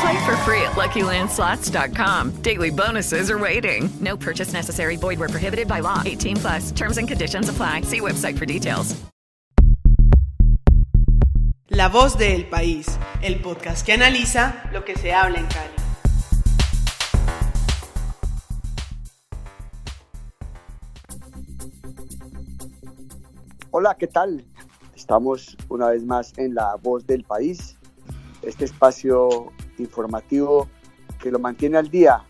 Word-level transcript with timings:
Play 0.00 0.26
for 0.26 0.36
free 0.38 0.62
at 0.62 0.76
LuckyLandSlots.com. 0.76 2.42
Daily 2.42 2.70
bonuses 2.70 3.30
are 3.30 3.38
waiting. 3.38 3.88
No 4.00 4.16
purchase 4.16 4.52
necessary. 4.52 4.96
Void 4.96 5.18
where 5.18 5.28
prohibited 5.28 5.66
by 5.66 5.80
law. 5.80 6.02
18 6.04 6.36
plus. 6.36 6.70
Terms 6.72 6.98
and 6.98 7.08
conditions 7.08 7.48
apply. 7.48 7.82
See 7.82 8.00
website 8.00 8.38
for 8.38 8.46
details. 8.46 8.94
La 11.70 11.88
voz 11.88 12.16
del 12.16 12.46
país, 12.46 12.98
el 13.22 13.40
podcast 13.40 13.84
que 13.86 13.92
analiza 13.92 14.68
lo 14.72 14.84
que 14.84 14.96
se 14.96 15.12
habla 15.12 15.38
en 15.38 15.46
Cali. 15.46 15.78
Hola, 23.70 23.96
¿qué 23.96 24.06
tal? 24.06 24.44
Estamos 24.96 25.56
una 25.68 25.90
vez 25.90 26.02
más 26.04 26.32
en 26.38 26.54
La 26.54 26.74
Voz 26.82 27.06
del 27.06 27.22
País, 27.22 27.76
este 28.42 28.64
espacio 28.64 29.52
informativo 29.80 30.68
que 31.20 31.30
lo 31.30 31.38
mantiene 31.38 31.78
al 31.78 31.90
día 31.90 32.24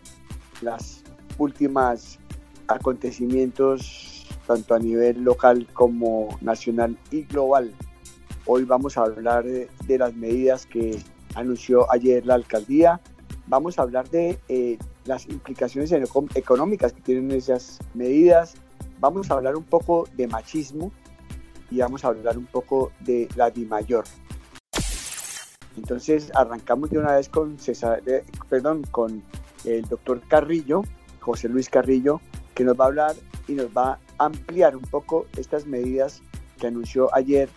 las 0.61 1.03
últimas 1.37 2.19
acontecimientos 2.67 4.27
tanto 4.47 4.73
a 4.73 4.79
nivel 4.79 5.23
local 5.23 5.67
como 5.73 6.37
nacional 6.41 6.97
y 7.11 7.21
global. 7.23 7.71
Hoy 8.45 8.63
vamos 8.63 8.97
a 8.97 9.01
hablar 9.01 9.45
de, 9.45 9.69
las 9.97 10.15
medidas 10.15 10.65
que 10.65 10.99
anunció 11.35 11.91
ayer 11.91 12.25
la 12.25 12.33
alcaldía. 12.33 12.99
Vamos 13.47 13.77
a 13.77 13.83
hablar 13.83 14.09
de 14.09 14.39
eh, 14.47 14.77
las 15.05 15.27
implicaciones 15.27 15.91
eco- 15.91 16.25
económicas 16.33 16.93
que 16.93 17.01
tienen 17.01 17.31
esas 17.31 17.79
medidas. 17.93 18.55
Vamos 18.99 19.29
a 19.29 19.35
hablar 19.35 19.55
un 19.55 19.63
poco 19.63 20.07
de 20.17 20.27
machismo 20.27 20.91
y 21.69 21.77
vamos 21.77 22.03
a 22.03 22.07
hablar 22.07 22.37
un 22.37 22.47
poco 22.47 22.91
de 23.01 23.27
la 23.35 23.51
DIMAYOR. 23.51 24.05
Entonces 25.79 26.29
arrancamos 26.35 26.89
de 26.89 26.99
una 26.99 27.15
vez 27.15 27.29
con 27.29 27.57
César, 27.57 28.03
perdón, 28.49 28.83
con 28.91 29.23
el 29.63 29.83
doctor 29.83 30.21
Carrillo, 30.27 30.83
José 31.21 31.47
Luis 31.47 31.69
Carrillo, 31.69 32.19
que 32.53 32.65
nos 32.65 32.77
va 32.77 32.83
a 32.83 32.87
hablar 32.87 33.15
y 33.47 33.53
nos 33.53 33.67
va 33.67 33.97
a 34.17 34.25
ampliar 34.25 34.75
un 34.75 34.83
poco 34.83 35.25
estas 35.37 35.65
medidas 35.65 36.21
que 36.59 36.67
anunció 36.67 37.15
ayer 37.15 37.47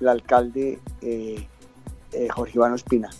el 0.00 0.08
alcalde 0.08 0.78
eh, 1.00 1.48
eh, 2.12 2.28
Jorge 2.28 2.52
Iván 2.54 2.72
Ospina. 2.72 3.10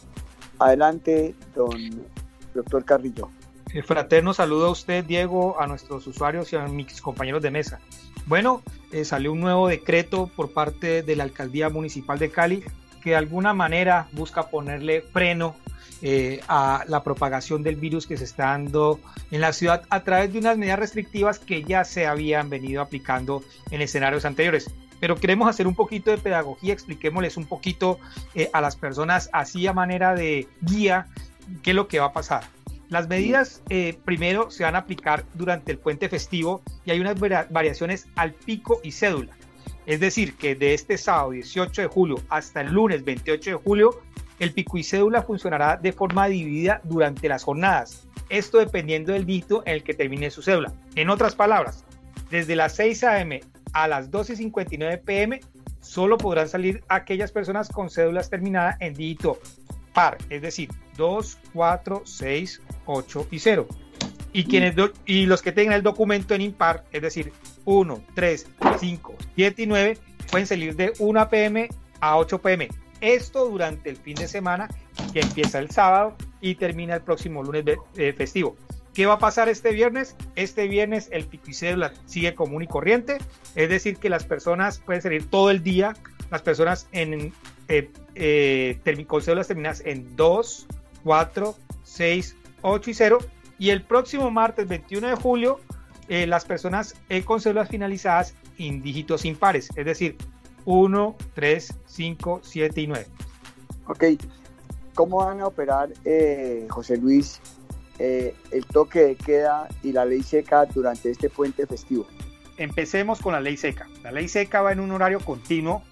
Adelante, 0.60 1.34
don 1.56 2.06
doctor 2.54 2.84
Carrillo. 2.84 3.30
Eh, 3.74 3.82
Fraterno 3.82 4.32
saludo 4.32 4.66
a 4.66 4.70
usted, 4.70 5.04
Diego, 5.04 5.60
a 5.60 5.66
nuestros 5.66 6.06
usuarios 6.06 6.52
y 6.52 6.56
a 6.56 6.68
mis 6.68 7.02
compañeros 7.02 7.42
de 7.42 7.50
mesa. 7.50 7.80
Bueno, 8.26 8.62
salió 9.02 9.32
un 9.32 9.40
nuevo 9.40 9.66
decreto 9.66 10.30
por 10.36 10.52
parte 10.52 11.02
de 11.02 11.16
la 11.16 11.24
Alcaldía 11.24 11.68
Municipal 11.68 12.20
de 12.20 12.30
Cali 12.30 12.62
que 13.02 13.10
de 13.10 13.16
alguna 13.16 13.52
manera 13.52 14.06
busca 14.12 14.48
ponerle 14.48 15.02
freno 15.02 15.56
eh, 16.00 16.40
a 16.48 16.84
la 16.88 17.02
propagación 17.02 17.62
del 17.62 17.76
virus 17.76 18.06
que 18.06 18.16
se 18.16 18.24
está 18.24 18.46
dando 18.46 18.98
en 19.30 19.40
la 19.40 19.52
ciudad 19.52 19.84
a 19.88 20.00
través 20.00 20.32
de 20.32 20.38
unas 20.38 20.56
medidas 20.58 20.78
restrictivas 20.78 21.38
que 21.38 21.62
ya 21.62 21.84
se 21.84 22.06
habían 22.06 22.50
venido 22.50 22.82
aplicando 22.82 23.42
en 23.70 23.80
escenarios 23.82 24.24
anteriores. 24.24 24.70
Pero 25.00 25.16
queremos 25.16 25.48
hacer 25.48 25.66
un 25.66 25.74
poquito 25.74 26.10
de 26.10 26.18
pedagogía, 26.18 26.72
expliquémosles 26.72 27.36
un 27.36 27.46
poquito 27.46 27.98
eh, 28.34 28.50
a 28.52 28.60
las 28.60 28.76
personas 28.76 29.28
así 29.32 29.66
a 29.66 29.72
manera 29.72 30.14
de 30.14 30.48
guía 30.60 31.06
qué 31.62 31.70
es 31.70 31.76
lo 31.76 31.88
que 31.88 31.98
va 31.98 32.06
a 32.06 32.12
pasar. 32.12 32.44
Las 32.88 33.08
medidas 33.08 33.62
eh, 33.70 33.98
primero 34.04 34.50
se 34.50 34.64
van 34.64 34.74
a 34.76 34.78
aplicar 34.80 35.24
durante 35.34 35.72
el 35.72 35.78
puente 35.78 36.08
festivo 36.08 36.62
y 36.84 36.90
hay 36.90 37.00
unas 37.00 37.18
varia- 37.18 37.46
variaciones 37.50 38.06
al 38.16 38.32
pico 38.32 38.80
y 38.82 38.92
cédula. 38.92 39.32
Es 39.86 40.00
decir, 40.00 40.34
que 40.34 40.54
de 40.54 40.74
este 40.74 40.96
sábado 40.96 41.30
18 41.30 41.82
de 41.82 41.88
julio 41.88 42.16
hasta 42.28 42.60
el 42.60 42.72
lunes 42.72 43.04
28 43.04 43.50
de 43.50 43.56
julio, 43.56 44.00
el 44.38 44.52
pico 44.52 44.78
y 44.78 44.84
cédula 44.84 45.22
funcionará 45.22 45.76
de 45.76 45.92
forma 45.92 46.28
dividida 46.28 46.80
durante 46.84 47.28
las 47.28 47.44
jornadas. 47.44 48.06
Esto 48.28 48.58
dependiendo 48.58 49.12
del 49.12 49.26
dígito 49.26 49.62
en 49.66 49.74
el 49.74 49.82
que 49.82 49.94
termine 49.94 50.30
su 50.30 50.42
cédula. 50.42 50.72
En 50.94 51.10
otras 51.10 51.34
palabras, 51.34 51.84
desde 52.30 52.56
las 52.56 52.74
6 52.76 53.04
a.m. 53.04 53.40
a 53.72 53.88
las 53.88 54.10
12.59 54.10 55.00
p.m. 55.02 55.40
solo 55.80 56.16
podrán 56.16 56.48
salir 56.48 56.82
aquellas 56.88 57.30
personas 57.30 57.68
con 57.68 57.90
cédulas 57.90 58.30
terminadas 58.30 58.76
en 58.80 58.94
dígito 58.94 59.38
par, 59.92 60.16
es 60.30 60.42
decir, 60.42 60.70
2, 60.96 61.38
4, 61.52 62.02
6, 62.04 62.62
8 62.86 63.26
y 63.30 63.38
0. 63.38 63.66
Y, 64.32 64.44
quienes 64.44 64.74
y 65.04 65.26
los 65.26 65.42
que 65.42 65.52
tengan 65.52 65.74
el 65.74 65.82
documento 65.82 66.34
en 66.34 66.40
impar, 66.40 66.84
es 66.92 67.02
decir, 67.02 67.32
1, 67.64 68.02
3, 68.14 68.46
5, 68.78 69.14
7 69.36 69.62
y 69.62 69.66
9, 69.66 69.98
pueden 70.30 70.46
salir 70.46 70.74
de 70.74 70.92
1 70.98 71.28
pm 71.28 71.68
a 72.00 72.16
8 72.16 72.40
pm. 72.40 72.68
Esto 73.00 73.48
durante 73.48 73.90
el 73.90 73.96
fin 73.96 74.14
de 74.14 74.28
semana 74.28 74.68
que 75.12 75.20
empieza 75.20 75.58
el 75.58 75.70
sábado 75.70 76.16
y 76.40 76.54
termina 76.54 76.94
el 76.94 77.02
próximo 77.02 77.42
lunes 77.42 77.64
de- 77.64 77.78
eh, 77.96 78.12
festivo. 78.12 78.56
¿Qué 78.94 79.06
va 79.06 79.14
a 79.14 79.18
pasar 79.18 79.48
este 79.48 79.72
viernes? 79.72 80.16
Este 80.36 80.68
viernes 80.68 81.08
el 81.12 81.24
pico 81.26 81.44
y 81.48 81.54
cédula 81.54 81.92
sigue 82.06 82.34
común 82.34 82.62
y 82.62 82.66
corriente, 82.66 83.18
es 83.54 83.68
decir, 83.68 83.96
que 83.96 84.08
las 84.10 84.24
personas 84.24 84.78
pueden 84.80 85.00
salir 85.02 85.28
todo 85.30 85.50
el 85.50 85.62
día, 85.62 85.94
las 86.30 86.42
personas 86.42 86.88
en, 86.92 87.32
eh, 87.68 87.90
eh, 88.14 88.78
con 89.06 89.22
cédulas 89.22 89.48
terminadas 89.48 89.82
en 89.84 90.14
2, 90.14 90.66
4, 91.04 91.56
6, 91.84 92.36
8 92.60 92.90
y 92.90 92.94
0. 92.94 93.18
Y 93.62 93.70
el 93.70 93.82
próximo 93.82 94.28
martes 94.32 94.66
21 94.66 95.06
de 95.06 95.14
julio, 95.14 95.60
eh, 96.08 96.26
las 96.26 96.44
personas 96.44 96.96
eh, 97.08 97.22
con 97.22 97.40
cédulas 97.40 97.68
finalizadas 97.68 98.34
en 98.58 98.82
dígitos 98.82 99.24
impares, 99.24 99.70
es 99.76 99.86
decir, 99.86 100.16
1, 100.64 101.16
3, 101.32 101.74
5, 101.86 102.40
7 102.42 102.80
y 102.80 102.86
9. 102.88 103.06
Ok, 103.86 104.04
¿cómo 104.96 105.18
van 105.18 105.42
a 105.42 105.46
operar, 105.46 105.90
eh, 106.04 106.66
José 106.70 106.96
Luis, 106.96 107.40
eh, 108.00 108.34
el 108.50 108.66
toque 108.66 108.98
de 109.04 109.14
queda 109.14 109.68
y 109.84 109.92
la 109.92 110.06
ley 110.06 110.24
seca 110.24 110.64
durante 110.64 111.12
este 111.12 111.30
puente 111.30 111.64
festivo? 111.64 112.08
Empecemos 112.56 113.20
con 113.20 113.32
la 113.32 113.40
ley 113.40 113.56
seca. 113.56 113.88
La 114.02 114.10
ley 114.10 114.26
seca 114.26 114.60
va 114.62 114.72
en 114.72 114.80
un 114.80 114.90
horario 114.90 115.20
continuo 115.20 115.84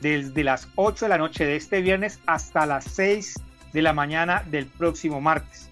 desde 0.00 0.44
las 0.44 0.66
8 0.76 1.04
de 1.04 1.08
la 1.10 1.18
noche 1.18 1.44
de 1.44 1.56
este 1.56 1.82
viernes 1.82 2.20
hasta 2.24 2.64
las 2.64 2.84
6 2.84 3.34
de 3.74 3.82
la 3.82 3.92
mañana 3.92 4.44
del 4.50 4.64
próximo 4.64 5.20
martes. 5.20 5.68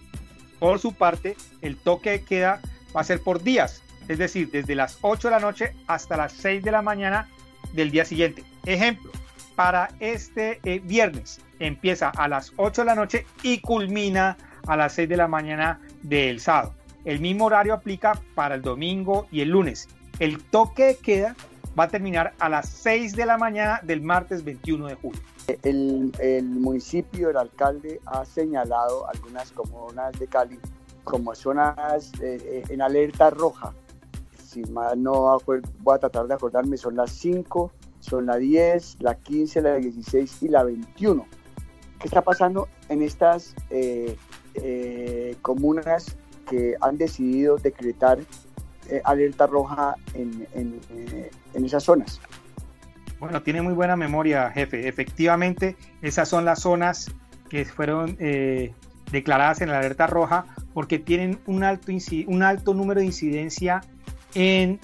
Por 0.66 0.80
su 0.80 0.94
parte, 0.94 1.36
el 1.62 1.76
toque 1.76 2.10
de 2.10 2.22
queda 2.22 2.60
va 2.94 3.02
a 3.02 3.04
ser 3.04 3.20
por 3.22 3.40
días, 3.40 3.84
es 4.08 4.18
decir, 4.18 4.50
desde 4.50 4.74
las 4.74 4.98
8 5.00 5.28
de 5.28 5.30
la 5.30 5.38
noche 5.38 5.76
hasta 5.86 6.16
las 6.16 6.32
6 6.32 6.60
de 6.64 6.72
la 6.72 6.82
mañana 6.82 7.28
del 7.72 7.92
día 7.92 8.04
siguiente. 8.04 8.42
Ejemplo, 8.64 9.12
para 9.54 9.90
este 10.00 10.58
eh, 10.64 10.80
viernes 10.82 11.40
empieza 11.60 12.08
a 12.08 12.26
las 12.26 12.52
8 12.56 12.82
de 12.82 12.84
la 12.84 12.96
noche 12.96 13.26
y 13.44 13.60
culmina 13.60 14.38
a 14.66 14.76
las 14.76 14.94
6 14.94 15.08
de 15.08 15.16
la 15.16 15.28
mañana 15.28 15.78
del 16.02 16.40
sábado. 16.40 16.74
El 17.04 17.20
mismo 17.20 17.44
horario 17.44 17.72
aplica 17.72 18.20
para 18.34 18.56
el 18.56 18.62
domingo 18.62 19.28
y 19.30 19.42
el 19.42 19.50
lunes. 19.50 19.88
El 20.18 20.42
toque 20.42 20.86
de 20.86 20.96
queda 20.96 21.36
va 21.78 21.84
a 21.84 21.88
terminar 21.88 22.34
a 22.38 22.48
las 22.48 22.68
6 22.68 23.14
de 23.16 23.26
la 23.26 23.38
mañana 23.38 23.80
del 23.82 24.00
martes 24.00 24.44
21 24.44 24.86
de 24.86 24.94
julio. 24.94 25.20
El, 25.62 26.44
municipio, 26.44 27.30
el 27.30 27.36
alcalde 27.36 28.00
ha 28.06 28.24
señalado 28.24 29.08
algunas 29.08 29.52
comunas 29.52 30.18
de 30.18 30.26
Cali 30.26 30.58
como 31.04 31.34
zonas 31.34 32.12
eh, 32.20 32.38
eh, 32.42 32.62
en 32.68 32.82
alerta 32.82 33.30
roja. 33.30 33.72
Si 34.42 34.62
mal 34.64 35.00
no 35.02 35.38
voy 35.46 35.94
a 35.94 35.98
tratar 35.98 36.26
de 36.26 36.34
acordarme, 36.34 36.76
son 36.76 36.96
las 36.96 37.10
5, 37.12 37.70
son 38.00 38.26
la 38.26 38.36
10, 38.36 38.96
la 39.00 39.14
15, 39.14 39.62
la 39.62 39.74
16 39.76 40.42
y 40.42 40.48
la 40.48 40.64
21. 40.64 41.26
¿Qué 41.98 42.08
está 42.08 42.22
pasando 42.22 42.68
en 42.88 43.02
estas 43.02 43.54
eh, 43.70 44.16
eh, 44.54 45.36
comunas 45.42 46.16
que 46.48 46.76
han 46.80 46.96
decidido 46.96 47.56
decretar 47.56 48.18
eh, 48.90 49.00
alerta 49.04 49.46
roja 49.46 49.94
en, 50.14 50.46
en, 50.54 50.80
eh, 50.90 51.30
en 51.54 51.64
esas 51.64 51.82
zonas? 51.82 52.20
Bueno, 53.18 53.42
tiene 53.42 53.62
muy 53.62 53.74
buena 53.74 53.96
memoria, 53.96 54.50
jefe. 54.50 54.86
Efectivamente, 54.88 55.76
esas 56.02 56.28
son 56.28 56.44
las 56.44 56.60
zonas 56.60 57.12
que 57.48 57.64
fueron 57.64 58.16
eh, 58.20 58.74
declaradas 59.10 59.60
en 59.60 59.70
la 59.70 59.78
alerta 59.78 60.06
roja 60.06 60.46
porque 60.74 60.98
tienen 60.98 61.38
un 61.46 61.64
alto, 61.64 61.92
un 62.26 62.42
alto 62.42 62.74
número 62.74 63.00
de 63.00 63.06
incidencia 63.06 63.80
en 64.34 64.78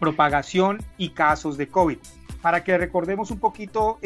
propagación 0.00 0.78
y 0.96 1.10
casos 1.10 1.56
de 1.56 1.68
COVID. 1.68 1.98
Para 2.42 2.64
que 2.64 2.76
recordemos 2.76 3.30
un 3.30 3.38
poquito 3.38 4.00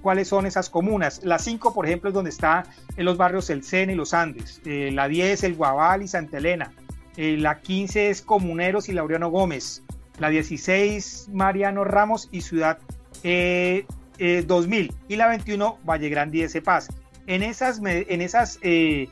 cuáles 0.00 0.28
son 0.28 0.46
esas 0.46 0.70
comunas. 0.70 1.20
La 1.24 1.38
5, 1.38 1.74
por 1.74 1.84
ejemplo, 1.84 2.08
es 2.08 2.14
donde 2.14 2.30
está 2.30 2.64
en 2.96 3.04
los 3.04 3.18
barrios 3.18 3.50
El 3.50 3.62
Sena 3.62 3.92
y 3.92 3.94
Los 3.94 4.14
Andes. 4.14 4.62
la 4.64 5.06
10, 5.08 5.44
El 5.44 5.54
Guabal 5.54 6.02
y 6.02 6.08
Santa 6.08 6.38
Elena. 6.38 6.72
La 7.18 7.60
15 7.60 8.10
es 8.10 8.22
Comuneros 8.22 8.88
y 8.88 8.92
Laureano 8.92 9.28
Gómez 9.28 9.82
la 10.18 10.28
16 10.28 11.28
Mariano 11.32 11.84
Ramos 11.84 12.28
y 12.30 12.42
Ciudad 12.42 12.78
2000 13.22 13.24
eh, 13.24 13.86
eh, 14.18 14.90
y 15.08 15.16
la 15.16 15.28
21 15.28 15.78
Valle 15.84 16.08
Grande 16.08 16.38
y 16.38 16.42
ese 16.42 16.62
Paz. 16.62 16.88
En 17.26 17.42
esas, 17.42 17.80
en 17.84 18.22
esas 18.22 18.58
eh, 18.62 19.08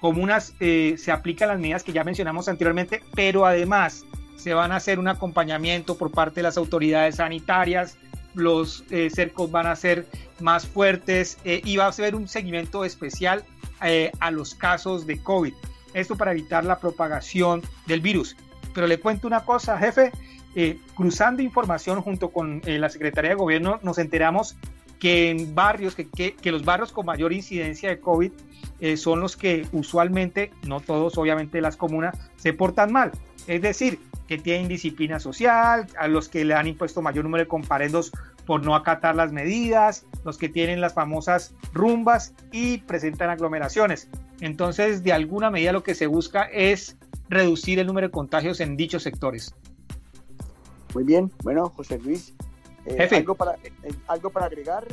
comunas 0.00 0.54
se 0.58 1.12
aplican 1.12 1.48
las 1.48 1.60
medidas 1.60 1.82
que 1.82 1.92
ya 1.92 2.02
mencionamos 2.02 2.48
anteriormente, 2.48 3.02
pero 3.14 3.46
además 3.46 4.04
se 4.36 4.54
van 4.54 4.72
a 4.72 4.76
hacer 4.76 4.98
un 4.98 5.08
acompañamiento 5.08 5.96
por 5.96 6.10
parte 6.10 6.36
de 6.36 6.44
las 6.44 6.56
autoridades 6.56 7.16
sanitarias, 7.16 7.98
los 8.34 8.84
cercos 9.14 9.50
van 9.50 9.66
a 9.66 9.76
ser 9.76 10.06
más 10.40 10.66
fuertes 10.66 11.38
y 11.44 11.76
va 11.76 11.86
a 11.86 11.92
ser 11.92 12.14
un 12.14 12.26
seguimiento 12.26 12.84
especial 12.86 13.44
a 14.18 14.30
los 14.30 14.54
casos 14.54 15.06
de 15.06 15.22
COVID. 15.22 15.52
Esto 15.94 16.16
para 16.16 16.32
evitar 16.32 16.64
la 16.64 16.78
propagación 16.78 17.62
del 17.86 18.00
virus. 18.00 18.36
Pero 18.74 18.86
le 18.86 18.98
cuento 18.98 19.26
una 19.26 19.44
cosa, 19.44 19.78
jefe, 19.78 20.12
eh, 20.54 20.78
cruzando 20.94 21.42
información 21.42 22.00
junto 22.02 22.30
con 22.30 22.62
eh, 22.64 22.78
la 22.78 22.88
Secretaría 22.88 23.30
de 23.30 23.36
Gobierno, 23.36 23.80
nos 23.82 23.98
enteramos 23.98 24.56
que 24.98 25.30
en 25.30 25.54
barrios, 25.54 25.96
que, 25.96 26.36
los 26.44 26.64
barrios 26.64 26.92
con 26.92 27.06
mayor 27.06 27.32
incidencia 27.32 27.88
de 27.88 27.98
COVID 27.98 28.30
eh, 28.80 28.96
son 28.96 29.20
los 29.20 29.36
que 29.36 29.66
usualmente, 29.72 30.52
no 30.64 30.80
todos 30.80 31.18
obviamente 31.18 31.60
las 31.60 31.76
comunas, 31.76 32.16
se 32.36 32.52
portan 32.52 32.92
mal. 32.92 33.10
Es 33.48 33.62
decir, 33.62 33.98
que 34.28 34.38
tienen 34.38 34.68
disciplina 34.68 35.18
social, 35.18 35.86
a 35.98 36.06
los 36.06 36.28
que 36.28 36.44
le 36.44 36.54
han 36.54 36.68
impuesto 36.68 37.02
mayor 37.02 37.24
número 37.24 37.42
de 37.42 37.48
comparendos 37.48 38.12
por 38.46 38.64
no 38.64 38.74
acatar 38.74 39.14
las 39.14 39.32
medidas, 39.32 40.06
los 40.24 40.38
que 40.38 40.48
tienen 40.48 40.80
las 40.80 40.94
famosas 40.94 41.54
rumbas 41.72 42.34
y 42.50 42.78
presentan 42.78 43.30
aglomeraciones. 43.30 44.08
Entonces, 44.40 45.02
de 45.02 45.12
alguna 45.12 45.50
medida 45.50 45.72
lo 45.72 45.82
que 45.82 45.94
se 45.94 46.06
busca 46.06 46.44
es 46.44 46.96
reducir 47.28 47.78
el 47.78 47.86
número 47.86 48.08
de 48.08 48.12
contagios 48.12 48.60
en 48.60 48.76
dichos 48.76 49.02
sectores. 49.02 49.54
Muy 50.94 51.04
bien, 51.04 51.30
bueno, 51.42 51.70
José 51.70 51.98
Luis, 51.98 52.34
eh, 52.86 53.08
¿algo, 53.10 53.34
para, 53.34 53.52
eh, 53.62 53.92
¿algo 54.08 54.30
para 54.30 54.46
agregar? 54.46 54.84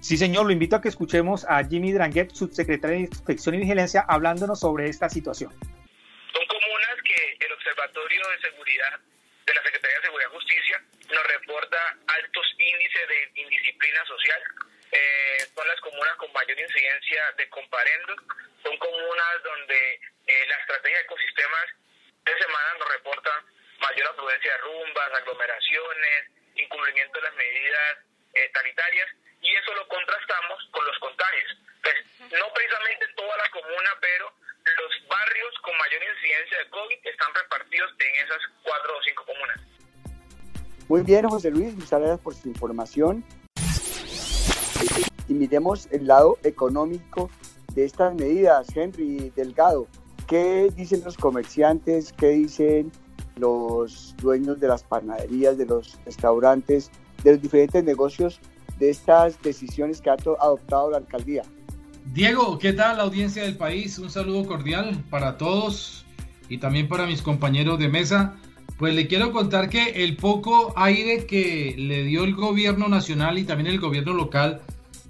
Sí, 0.00 0.16
señor, 0.16 0.46
lo 0.46 0.52
invito 0.52 0.76
a 0.76 0.80
que 0.80 0.88
escuchemos 0.88 1.46
a 1.48 1.62
Jimmy 1.64 1.92
Dranguet, 1.92 2.30
subsecretario 2.32 2.96
de 2.96 3.02
Inspección 3.04 3.54
y 3.54 3.58
Vigilancia, 3.58 4.04
hablándonos 4.08 4.60
sobre 4.60 4.88
esta 4.88 5.08
situación. 5.08 5.50
Son 5.52 6.44
comunas 6.48 6.96
que 7.04 7.46
el 7.46 7.52
Observatorio 7.52 8.20
de 8.28 8.50
Seguridad 8.50 9.00
de 9.46 9.54
la 9.54 9.62
Secretaría 9.62 9.96
de 9.96 10.02
Seguridad 10.02 10.28
y 10.30 10.34
Justicia 10.34 10.84
nos 11.14 11.26
reporta 11.26 11.96
altos 12.08 12.46
índices 12.58 13.08
de 13.08 13.40
indisciplina 13.40 14.04
social. 14.06 14.42
Eh, 14.92 15.46
son 15.54 15.66
las 15.66 15.80
comunas 15.80 16.14
con 16.16 16.32
mayor 16.32 16.58
incidencia 16.58 17.32
de 17.36 17.48
comparendos. 17.48 18.16
Son 18.62 18.76
comunas 18.78 19.42
donde 19.42 20.00
la 20.48 20.56
estrategia 20.56 20.98
de 20.98 21.04
ecosistemas 21.04 21.66
de 22.24 22.38
semana 22.38 22.74
nos 22.78 22.88
reporta 22.88 23.44
mayor 23.78 24.06
afluencia 24.08 24.52
de 24.52 24.58
rumbas, 24.58 25.12
aglomeraciones, 25.12 26.30
incumplimiento 26.56 27.18
de 27.18 27.24
las 27.24 27.34
medidas 27.34 27.98
eh, 28.34 28.50
sanitarias 28.52 29.08
y 29.40 29.54
eso 29.54 29.74
lo 29.74 29.86
contrastamos 29.88 30.64
con 30.70 30.84
los 30.86 30.98
contagios. 30.98 31.56
Pues, 31.82 31.94
no 32.32 32.52
precisamente 32.52 33.06
toda 33.14 33.36
la 33.36 33.48
comuna, 33.50 33.90
pero 34.00 34.32
los 34.64 35.08
barrios 35.08 35.54
con 35.60 35.76
mayor 35.76 36.02
incidencia 36.02 36.58
de 36.58 36.70
COVID 36.70 37.06
están 37.06 37.34
repartidos 37.34 37.92
en 37.98 38.14
esas 38.24 38.40
cuatro 38.62 38.96
o 38.96 39.02
cinco 39.02 39.24
comunas. 39.26 39.60
Muy 40.88 41.02
bien, 41.02 41.28
José 41.28 41.50
Luis, 41.50 41.74
muchas 41.74 42.00
gracias 42.00 42.20
por 42.20 42.34
su 42.34 42.48
información. 42.48 43.24
Y 45.28 45.34
miremos 45.34 45.88
el 45.90 46.06
lado 46.06 46.38
económico 46.42 47.30
de 47.74 47.84
estas 47.84 48.14
medidas, 48.14 48.68
Henry 48.74 49.32
Delgado. 49.34 49.86
¿Qué 50.26 50.70
dicen 50.76 51.02
los 51.04 51.16
comerciantes? 51.16 52.12
¿Qué 52.12 52.28
dicen 52.28 52.92
los 53.36 54.14
dueños 54.18 54.60
de 54.60 54.68
las 54.68 54.82
panaderías, 54.84 55.58
de 55.58 55.66
los 55.66 55.98
restaurantes, 56.04 56.90
de 57.22 57.32
los 57.32 57.42
diferentes 57.42 57.82
negocios 57.82 58.40
de 58.78 58.90
estas 58.90 59.40
decisiones 59.42 60.00
que 60.00 60.10
ha 60.10 60.14
adoptado 60.14 60.90
la 60.90 60.98
alcaldía. 60.98 61.42
Diego, 62.12 62.58
¿qué 62.58 62.72
tal 62.72 62.98
la 62.98 63.04
audiencia 63.04 63.42
del 63.42 63.56
país? 63.56 63.98
Un 63.98 64.10
saludo 64.10 64.44
cordial 64.46 65.02
para 65.10 65.38
todos 65.38 66.04
y 66.48 66.58
también 66.58 66.88
para 66.88 67.06
mis 67.06 67.22
compañeros 67.22 67.78
de 67.78 67.88
mesa. 67.88 68.36
Pues 68.84 68.96
le 68.96 69.06
quiero 69.06 69.32
contar 69.32 69.70
que 69.70 70.04
el 70.04 70.14
poco 70.14 70.74
aire 70.76 71.24
que 71.24 71.74
le 71.78 72.04
dio 72.04 72.22
el 72.24 72.34
gobierno 72.34 72.86
nacional 72.86 73.38
y 73.38 73.44
también 73.44 73.68
el 73.68 73.80
gobierno 73.80 74.12
local 74.12 74.60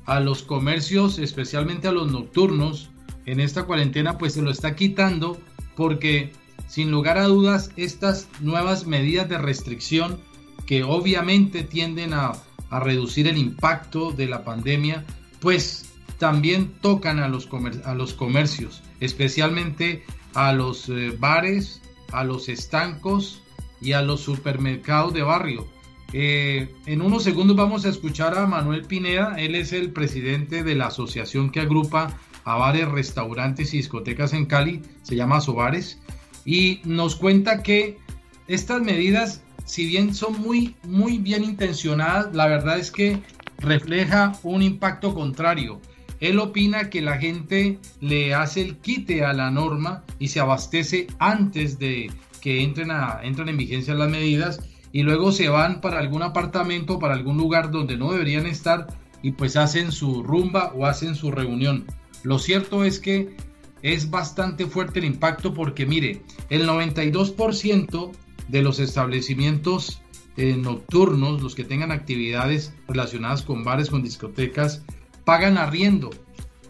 a 0.07 0.21
los 0.21 0.45
comercios, 0.45 1.19
especialmente 1.19 1.89
a 1.89 1.91
los 1.91 2.09
nocturnos, 2.09 2.91
en 3.27 3.41
esta 3.41 3.65
cuarentena, 3.65 4.17
pues 4.17 4.35
se 4.35 4.43
lo 4.43 4.53
está 4.53 4.77
quitando 4.77 5.41
porque 5.75 6.31
sin 6.69 6.93
lugar 6.93 7.19
a 7.19 7.25
dudas, 7.25 7.73
estas 7.75 8.29
nuevas 8.39 8.87
medidas 8.87 9.29
de 9.29 9.39
restricción 9.39 10.21
que 10.67 10.85
obviamente 10.85 11.65
tienden 11.65 12.15
a, 12.15 12.31
reducir 12.71 13.27
el 13.27 13.39
impacto 13.39 14.13
de 14.13 14.29
la 14.29 14.45
pandemia, 14.45 15.05
pues 15.41 15.87
también 16.19 16.71
tocan 16.81 17.19
a 17.19 17.27
los, 17.27 17.49
a 17.85 17.95
los 17.97 18.15
comercios, 18.15 18.85
especialmente 19.01 20.05
a 20.35 20.53
los 20.53 20.89
eh, 20.91 21.13
bares, 21.19 21.83
a 22.13 22.23
los 22.23 22.49
estancos 22.49 23.41
y 23.85 23.93
a 23.93 24.03
los 24.03 24.21
supermercados 24.21 25.13
de 25.13 25.23
barrio. 25.23 25.69
Eh, 26.13 26.75
en 26.87 27.03
unos 27.03 27.23
segundos 27.23 27.57
vamos 27.57 27.85
a 27.85 27.89
escuchar 27.89 28.39
a 28.39 28.47
Manuel 28.47 28.85
Pineda, 28.85 29.35
él 29.37 29.55
es 29.55 29.73
el 29.73 29.93
presidente 29.93 30.63
de 30.63 30.75
la 30.75 30.87
asociación 30.87 31.51
que 31.51 31.61
agrupa 31.61 32.19
a 32.45 32.57
bares, 32.57 32.89
restaurantes 32.89 33.75
y 33.75 33.79
discotecas 33.79 34.33
en 34.33 34.47
Cali, 34.47 34.83
se 35.03 35.17
llama 35.17 35.41
Sobares 35.41 36.01
y 36.45 36.81
nos 36.85 37.17
cuenta 37.17 37.63
que 37.63 37.99
estas 38.47 38.83
medidas, 38.83 39.43
si 39.65 39.87
bien 39.87 40.15
son 40.15 40.41
muy, 40.41 40.77
muy 40.85 41.19
bien 41.19 41.45
intencionadas, 41.45 42.35
la 42.35 42.47
verdad 42.47 42.79
es 42.79 42.91
que 42.91 43.21
refleja 43.59 44.39
un 44.43 44.63
impacto 44.63 45.15
contrario. 45.15 45.81
Él 46.21 46.39
opina 46.39 46.91
que 46.91 47.03
la 47.03 47.19
gente 47.19 47.79
le 48.01 48.35
hace 48.35 48.63
el 48.63 48.77
quite 48.77 49.25
a 49.25 49.33
la 49.33 49.51
norma 49.51 50.05
y 50.19 50.29
se 50.29 50.41
abastece 50.41 51.07
antes 51.19 51.79
de 51.79 52.11
que 52.45 52.63
entren, 52.63 52.91
a, 52.91 53.21
entren 53.23 53.49
en 53.49 53.57
vigencia 53.57 53.95
las 53.95 54.11
medidas 54.11 54.61
y 54.93 55.03
luego 55.03 55.33
se 55.33 55.49
van 55.49 55.81
para 55.81 55.99
algún 55.99 56.23
apartamento, 56.23 56.99
para 56.99 57.15
algún 57.15 57.39
lugar 57.39 57.71
donde 57.71 57.97
no 57.97 58.13
deberían 58.13 58.45
estar 58.45 58.87
y 59.23 59.33
pues 59.33 59.57
hacen 59.57 59.91
su 59.91 60.23
rumba 60.23 60.71
o 60.75 60.85
hacen 60.85 61.15
su 61.15 61.31
reunión. 61.31 61.87
Lo 62.23 62.39
cierto 62.39 62.85
es 62.85 63.01
que 63.01 63.35
es 63.81 64.11
bastante 64.11 64.67
fuerte 64.67 64.99
el 64.99 65.07
impacto 65.07 65.55
porque 65.55 65.87
mire, 65.87 66.21
el 66.51 66.69
92% 66.69 68.13
de 68.49 68.63
los 68.63 68.79
establecimientos 68.79 70.03
eh, 70.37 70.55
nocturnos, 70.59 71.41
los 71.41 71.55
que 71.55 71.65
tengan 71.65 71.93
actividades 71.93 72.75
relacionadas 72.87 73.41
con 73.41 73.65
bares, 73.65 73.89
con 73.89 74.03
discotecas, 74.03 74.83
pagan 75.25 75.57
arriendo 75.57 76.11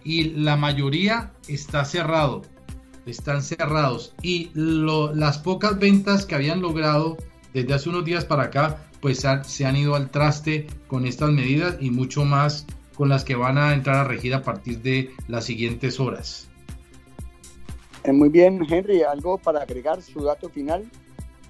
y 0.04 0.30
la 0.30 0.56
mayoría 0.56 1.32
está 1.48 1.84
cerrado, 1.84 2.42
están 3.06 3.42
cerrados 3.42 4.14
y 4.22 4.50
las 4.54 5.38
pocas 5.38 5.78
ventas 5.78 6.26
que 6.26 6.34
habían 6.34 6.60
logrado 6.60 7.16
desde 7.52 7.74
hace 7.74 7.88
unos 7.88 8.04
días 8.04 8.24
para 8.24 8.44
acá, 8.44 8.84
pues 9.00 9.24
se 9.44 9.66
han 9.66 9.76
ido 9.76 9.94
al 9.94 10.10
traste 10.10 10.66
con 10.86 11.06
estas 11.06 11.30
medidas 11.30 11.76
y 11.80 11.90
mucho 11.90 12.24
más 12.24 12.66
con 12.94 13.08
las 13.08 13.24
que 13.24 13.34
van 13.34 13.58
a 13.58 13.74
entrar 13.74 13.96
a 13.96 14.04
regir 14.04 14.34
a 14.34 14.42
partir 14.42 14.80
de 14.80 15.10
las 15.28 15.44
siguientes 15.44 16.00
horas. 16.00 16.48
Eh, 18.04 18.12
muy 18.12 18.28
bien, 18.28 18.60
Henry, 18.68 19.02
¿algo 19.02 19.38
para 19.38 19.62
agregar 19.62 20.00
su 20.02 20.22
dato 20.22 20.48
final? 20.48 20.84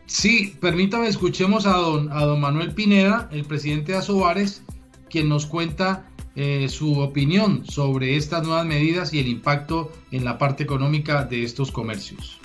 Sí, 0.07 0.57
permítame, 0.61 1.09
escuchemos 1.09 1.67
a 1.67 1.77
don, 1.77 2.13
a 2.13 2.25
don 2.25 2.41
Manuel 2.41 2.75
Pineda, 2.75 3.29
el 3.33 3.45
presidente 3.45 3.93
de 3.93 3.99
Asobares, 3.99 4.63
quien 5.09 5.29
nos 5.29 5.47
cuenta 5.47 6.07
eh, 6.37 6.69
su 6.69 7.01
opinión 7.01 7.65
sobre 7.65 8.17
estas 8.17 8.47
nuevas 8.47 8.67
medidas 8.67 9.15
y 9.15 9.21
el 9.21 9.29
impacto 9.29 9.91
en 10.11 10.25
la 10.25 10.39
parte 10.39 10.65
económica 10.65 11.25
de 11.25 11.43
estos 11.43 11.71
comercios. 11.71 12.41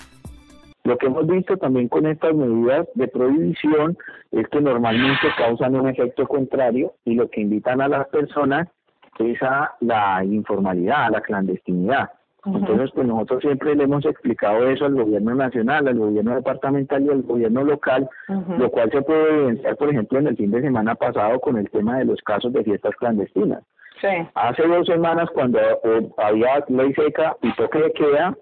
Lo 0.84 0.96
que 0.96 1.06
hemos 1.06 1.26
visto 1.26 1.56
también 1.56 1.88
con 1.88 2.06
estas 2.06 2.34
medidas 2.34 2.86
de 2.94 3.06
prohibición 3.08 3.98
es 4.32 4.48
que 4.48 4.60
normalmente 4.60 5.28
causan 5.36 5.74
un 5.74 5.88
efecto 5.88 6.26
contrario 6.26 6.94
y 7.04 7.14
lo 7.14 7.28
que 7.28 7.42
invitan 7.42 7.80
a 7.80 7.88
las 7.88 8.08
personas 8.08 8.68
es 9.20 9.42
a 9.42 9.74
la 9.80 10.24
informalidad, 10.24 11.04
a 11.04 11.10
la 11.10 11.20
clandestinidad 11.20 12.10
Entonces, 12.44 12.90
pues 12.94 13.06
nosotros 13.06 13.42
siempre 13.42 13.74
le 13.74 13.84
hemos 13.84 14.04
explicado 14.06 14.66
eso 14.68 14.86
al 14.86 14.94
gobierno 14.94 15.34
nacional, 15.34 15.86
al 15.86 15.98
gobierno 15.98 16.34
departamental 16.34 17.04
y 17.04 17.10
al 17.10 17.22
gobierno 17.22 17.62
local, 17.64 18.08
lo 18.28 18.70
cual 18.70 18.90
se 18.90 19.02
puede 19.02 19.34
evidenciar, 19.34 19.76
por 19.76 19.90
ejemplo, 19.90 20.18
en 20.18 20.28
el 20.28 20.36
fin 20.36 20.50
de 20.50 20.62
semana 20.62 20.94
pasado 20.94 21.38
con 21.40 21.58
el 21.58 21.68
tema 21.70 21.98
de 21.98 22.06
los 22.06 22.20
casos 22.22 22.52
de 22.52 22.64
fiestas 22.64 22.96
clandestinas. 22.96 23.62
Sí. 24.00 24.08
Hace 24.34 24.66
dos 24.66 24.86
semanas, 24.86 25.28
cuando 25.34 25.58
eh, 25.60 26.08
había 26.18 26.64
ley 26.68 26.92
seca 26.94 27.36
y 27.42 27.52
toque 27.54 27.78
de 27.80 27.92
queda, 27.92 28.36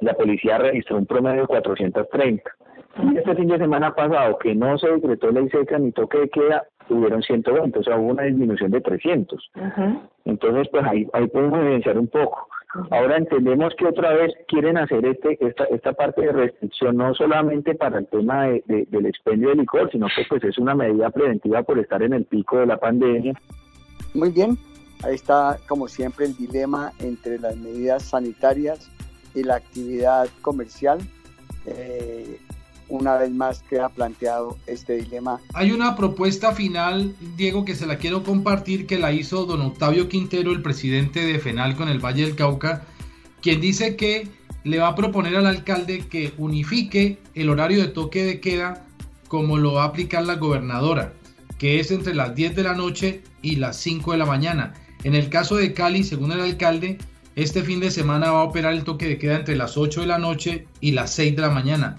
la 0.00 0.14
policía 0.14 0.58
registró 0.58 0.96
un 0.98 1.06
promedio 1.06 1.42
de 1.42 1.46
430. 1.46 2.42
Y 3.12 3.16
este 3.16 3.34
fin 3.36 3.48
de 3.48 3.56
semana 3.58 3.94
pasado, 3.94 4.38
que 4.38 4.54
no 4.54 4.76
se 4.76 4.88
decretó 4.88 5.30
ley 5.30 5.48
seca 5.48 5.78
ni 5.78 5.92
toque 5.92 6.18
de 6.18 6.28
queda, 6.28 6.64
tuvieron 6.88 7.22
120, 7.22 7.78
o 7.78 7.82
sea, 7.82 7.96
hubo 7.96 8.10
una 8.10 8.24
disminución 8.24 8.70
de 8.70 8.80
300. 8.82 9.50
Entonces, 10.26 10.68
pues 10.70 10.84
ahí, 10.84 11.06
ahí 11.14 11.26
podemos 11.28 11.58
evidenciar 11.60 11.98
un 11.98 12.08
poco. 12.08 12.48
Ahora 12.90 13.16
entendemos 13.18 13.74
que 13.76 13.86
otra 13.86 14.12
vez 14.14 14.32
quieren 14.48 14.78
hacer 14.78 15.04
este 15.04 15.36
esta, 15.46 15.64
esta 15.64 15.92
parte 15.92 16.22
de 16.22 16.32
restricción 16.32 16.96
no 16.96 17.12
solamente 17.14 17.74
para 17.74 17.98
el 17.98 18.06
tema 18.06 18.44
de, 18.46 18.62
de- 18.66 18.86
del 18.88 19.06
expendio 19.06 19.50
de 19.50 19.56
licor, 19.56 19.90
sino 19.90 20.06
que 20.14 20.24
pues 20.28 20.42
es 20.44 20.56
una 20.58 20.74
medida 20.74 21.10
preventiva 21.10 21.62
por 21.64 21.78
estar 21.78 22.02
en 22.02 22.14
el 22.14 22.24
pico 22.24 22.58
de 22.60 22.66
la 22.66 22.78
pandemia. 22.78 23.34
Muy 24.14 24.30
bien, 24.30 24.56
ahí 25.02 25.14
está 25.14 25.58
como 25.68 25.88
siempre 25.88 26.26
el 26.26 26.36
dilema 26.36 26.92
entre 26.98 27.38
las 27.38 27.56
medidas 27.56 28.04
sanitarias 28.04 28.88
y 29.34 29.42
la 29.42 29.56
actividad 29.56 30.28
comercial. 30.40 31.00
Eh, 31.66 32.40
una 32.88 33.16
vez 33.16 33.30
más 33.30 33.62
queda 33.62 33.88
planteado 33.88 34.58
este 34.66 34.96
dilema. 34.96 35.40
Hay 35.54 35.72
una 35.72 35.96
propuesta 35.96 36.52
final, 36.52 37.14
Diego, 37.36 37.64
que 37.64 37.74
se 37.74 37.86
la 37.86 37.96
quiero 37.96 38.22
compartir, 38.22 38.86
que 38.86 38.98
la 38.98 39.12
hizo 39.12 39.46
don 39.46 39.62
Octavio 39.62 40.08
Quintero, 40.08 40.52
el 40.52 40.60
presidente 40.60 41.24
de 41.24 41.38
FENAL 41.38 41.74
con 41.74 41.88
el 41.88 42.00
Valle 42.00 42.26
del 42.26 42.36
Cauca, 42.36 42.84
quien 43.40 43.62
dice 43.62 43.96
que 43.96 44.28
le 44.64 44.78
va 44.78 44.88
a 44.88 44.94
proponer 44.94 45.36
al 45.36 45.46
alcalde 45.46 46.06
que 46.06 46.34
unifique 46.36 47.18
el 47.34 47.48
horario 47.48 47.80
de 47.80 47.88
toque 47.88 48.24
de 48.24 48.40
queda 48.40 48.84
como 49.26 49.56
lo 49.56 49.72
va 49.72 49.84
a 49.84 49.86
aplicar 49.86 50.24
la 50.24 50.36
gobernadora, 50.36 51.14
que 51.58 51.80
es 51.80 51.90
entre 51.90 52.14
las 52.14 52.34
10 52.34 52.54
de 52.54 52.62
la 52.62 52.74
noche 52.74 53.22
y 53.40 53.56
las 53.56 53.78
5 53.78 54.12
de 54.12 54.18
la 54.18 54.26
mañana. 54.26 54.74
En 55.04 55.14
el 55.14 55.28
caso 55.28 55.56
de 55.56 55.72
Cali, 55.72 56.04
según 56.04 56.32
el 56.32 56.40
alcalde, 56.40 56.98
este 57.34 57.62
fin 57.62 57.80
de 57.80 57.90
semana 57.90 58.30
va 58.30 58.40
a 58.40 58.44
operar 58.44 58.74
el 58.74 58.84
toque 58.84 59.08
de 59.08 59.18
queda 59.18 59.36
entre 59.36 59.56
las 59.56 59.76
8 59.76 60.02
de 60.02 60.06
la 60.06 60.18
noche 60.18 60.66
y 60.80 60.92
las 60.92 61.12
6 61.14 61.36
de 61.36 61.42
la 61.42 61.50
mañana. 61.50 61.96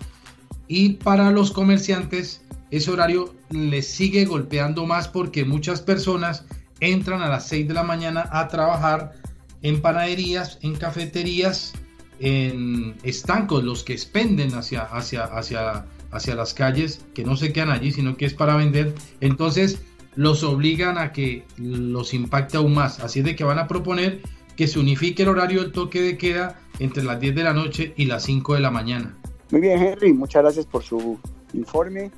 Y 0.67 0.93
para 0.93 1.31
los 1.31 1.51
comerciantes, 1.51 2.41
ese 2.71 2.91
horario 2.91 3.35
les 3.49 3.87
sigue 3.87 4.25
golpeando 4.25 4.85
más 4.85 5.07
porque 5.07 5.43
muchas 5.45 5.81
personas 5.81 6.45
entran 6.79 7.21
a 7.21 7.29
las 7.29 7.47
6 7.47 7.67
de 7.67 7.73
la 7.73 7.83
mañana 7.83 8.29
a 8.31 8.47
trabajar 8.47 9.13
en 9.61 9.81
panaderías, 9.81 10.59
en 10.61 10.75
cafeterías, 10.75 11.73
en 12.19 12.95
estancos, 13.03 13.63
los 13.63 13.83
que 13.83 13.93
expenden 13.93 14.53
hacia, 14.53 14.83
hacia, 14.83 15.23
hacia, 15.23 15.85
hacia 16.11 16.35
las 16.35 16.53
calles, 16.53 17.05
que 17.13 17.23
no 17.23 17.35
se 17.35 17.51
quedan 17.51 17.71
allí, 17.71 17.91
sino 17.91 18.17
que 18.17 18.25
es 18.25 18.33
para 18.33 18.55
vender. 18.55 18.93
Entonces 19.19 19.81
los 20.15 20.43
obligan 20.43 20.97
a 20.97 21.11
que 21.11 21.45
los 21.57 22.13
impacte 22.13 22.57
aún 22.57 22.73
más. 22.73 22.99
Así 22.99 23.19
es 23.19 23.25
de 23.25 23.35
que 23.35 23.43
van 23.43 23.59
a 23.59 23.67
proponer 23.67 24.21
que 24.55 24.67
se 24.67 24.79
unifique 24.79 25.23
el 25.23 25.29
horario 25.29 25.61
del 25.61 25.71
toque 25.71 26.01
de 26.01 26.17
queda 26.17 26.59
entre 26.79 27.03
las 27.03 27.19
10 27.19 27.35
de 27.35 27.43
la 27.43 27.53
noche 27.53 27.93
y 27.97 28.05
las 28.05 28.23
5 28.23 28.53
de 28.55 28.59
la 28.59 28.69
mañana. 28.71 29.17
Muy 29.51 29.61
bien, 29.61 29.81
Henry, 29.81 30.13
muchas 30.13 30.43
gracias 30.43 30.65
por 30.65 30.83
su 30.83 31.19
informe. 31.53 32.11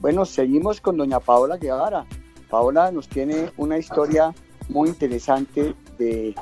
Bueno, 0.00 0.24
seguimos 0.24 0.80
con 0.80 0.96
doña 0.96 1.20
Paola 1.20 1.56
Guevara. 1.58 2.06
Paola 2.48 2.90
nos 2.90 3.08
tiene 3.08 3.50
una 3.58 3.78
historia 3.78 4.34
muy 4.68 4.88
interesante 4.88 5.74
de 5.98 6.34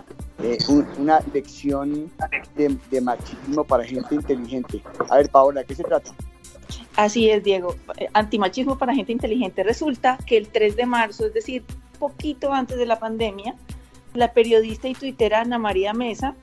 un- 0.68 0.86
una 0.98 1.18
lección 1.34 2.10
de, 2.56 2.76
de 2.90 3.00
machismo 3.00 3.64
para 3.64 3.84
gente 3.84 4.14
inteligente. 4.14 4.80
A 5.10 5.16
ver, 5.16 5.28
Paola, 5.30 5.60
¿de 5.60 5.66
qué 5.66 5.74
se 5.74 5.82
trata? 5.82 6.12
Así 6.96 7.30
es, 7.30 7.42
Diego. 7.44 7.76
Antimachismo 8.12 8.78
para 8.78 8.94
gente 8.94 9.12
inteligente. 9.12 9.62
Resulta 9.62 10.18
que 10.26 10.36
el 10.36 10.48
3 10.48 10.76
de 10.76 10.86
marzo, 10.86 11.26
es 11.26 11.34
decir, 11.34 11.64
poquito 11.98 12.52
antes 12.52 12.78
de 12.78 12.86
la 12.86 12.98
pandemia, 12.98 13.54
la 14.14 14.32
periodista 14.32 14.88
y 14.88 14.94
tuitera 14.94 15.42
Ana 15.42 15.58
María 15.58 15.92
Mesa 15.92 16.34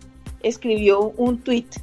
escribió 0.42 1.14
un 1.18 1.40
tuit 1.40 1.76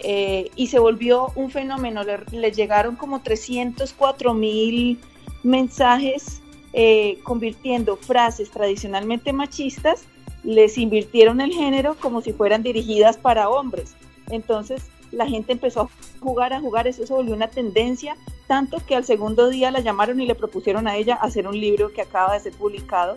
eh, 0.00 0.50
y 0.56 0.66
se 0.66 0.78
volvió 0.78 1.32
un 1.34 1.50
fenómeno. 1.50 2.02
Le, 2.04 2.18
le 2.30 2.52
llegaron 2.52 2.96
como 2.96 3.22
304 3.22 4.34
mil 4.34 5.00
mensajes 5.42 6.42
eh, 6.78 7.20
convirtiendo 7.22 7.96
frases 7.96 8.50
tradicionalmente 8.50 9.32
machistas, 9.32 10.04
les 10.42 10.76
invirtieron 10.76 11.40
el 11.40 11.50
género 11.50 11.96
como 11.98 12.20
si 12.20 12.34
fueran 12.34 12.62
dirigidas 12.62 13.16
para 13.16 13.48
hombres. 13.48 13.94
Entonces 14.28 14.82
la 15.16 15.26
gente 15.26 15.52
empezó 15.52 15.82
a 15.82 15.88
jugar, 16.20 16.52
a 16.52 16.60
jugar, 16.60 16.86
eso 16.86 17.06
se 17.06 17.12
volvió 17.12 17.34
una 17.34 17.48
tendencia, 17.48 18.16
tanto 18.46 18.78
que 18.86 18.94
al 18.94 19.04
segundo 19.04 19.48
día 19.48 19.70
la 19.70 19.80
llamaron 19.80 20.20
y 20.20 20.26
le 20.26 20.34
propusieron 20.34 20.86
a 20.86 20.96
ella 20.96 21.14
hacer 21.14 21.48
un 21.48 21.58
libro 21.58 21.92
que 21.92 22.02
acaba 22.02 22.34
de 22.34 22.40
ser 22.40 22.52
publicado 22.52 23.16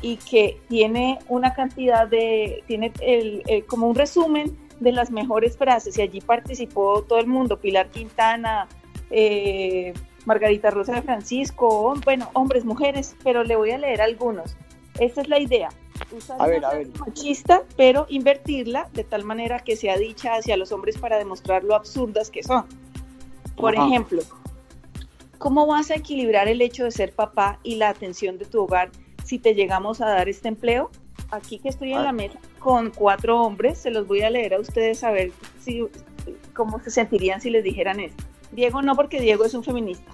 y 0.00 0.16
que 0.16 0.60
tiene 0.68 1.18
una 1.28 1.54
cantidad 1.54 2.06
de, 2.06 2.62
tiene 2.66 2.92
el, 3.00 3.42
como 3.66 3.88
un 3.88 3.96
resumen 3.96 4.56
de 4.80 4.92
las 4.92 5.10
mejores 5.10 5.56
frases 5.56 5.98
y 5.98 6.02
allí 6.02 6.20
participó 6.20 7.02
todo 7.02 7.18
el 7.18 7.26
mundo, 7.26 7.58
Pilar 7.58 7.88
Quintana, 7.88 8.68
eh, 9.10 9.92
Margarita 10.24 10.70
Rosa 10.70 10.94
de 10.94 11.02
Francisco, 11.02 11.94
bueno, 12.04 12.30
hombres, 12.32 12.64
mujeres, 12.64 13.16
pero 13.24 13.44
le 13.44 13.56
voy 13.56 13.72
a 13.72 13.78
leer 13.78 14.00
algunos. 14.00 14.56
Esta 14.98 15.20
es 15.20 15.28
la 15.28 15.38
idea. 15.38 15.70
Usar 16.16 16.40
A 16.40 16.46
ver, 16.46 16.64
a 16.64 16.72
machista, 16.98 17.62
pero 17.76 18.06
invertirla 18.08 18.88
de 18.92 19.04
tal 19.04 19.24
manera 19.24 19.60
que 19.60 19.76
sea 19.76 19.96
dicha 19.96 20.34
hacia 20.34 20.56
los 20.56 20.72
hombres 20.72 20.98
para 20.98 21.18
demostrar 21.18 21.64
lo 21.64 21.74
absurdas 21.74 22.30
que 22.30 22.42
son. 22.42 22.64
Por 23.56 23.76
Ajá. 23.76 23.86
ejemplo, 23.86 24.22
¿cómo 25.38 25.66
vas 25.66 25.90
a 25.90 25.94
equilibrar 25.94 26.48
el 26.48 26.60
hecho 26.62 26.84
de 26.84 26.90
ser 26.90 27.12
papá 27.12 27.58
y 27.62 27.76
la 27.76 27.88
atención 27.88 28.38
de 28.38 28.44
tu 28.44 28.62
hogar 28.62 28.90
si 29.24 29.38
te 29.38 29.54
llegamos 29.54 30.00
a 30.00 30.06
dar 30.06 30.28
este 30.28 30.48
empleo? 30.48 30.90
Aquí 31.30 31.58
que 31.58 31.68
estoy 31.68 31.92
en 31.92 31.98
Ah. 31.98 32.04
la 32.04 32.12
mesa 32.12 32.38
con 32.58 32.90
cuatro 32.90 33.40
hombres, 33.40 33.78
se 33.78 33.90
los 33.90 34.06
voy 34.06 34.22
a 34.22 34.30
leer 34.30 34.54
a 34.54 34.60
ustedes 34.60 35.04
a 35.04 35.10
ver 35.10 35.32
si, 35.60 35.84
cómo 36.54 36.78
se 36.80 36.90
sentirían 36.90 37.40
si 37.40 37.50
les 37.50 37.62
dijeran 37.64 38.00
esto. 38.00 38.22
Diego 38.52 38.82
no, 38.82 38.94
porque 38.94 39.20
Diego 39.20 39.44
es 39.44 39.54
un 39.54 39.64
feminista. 39.64 40.10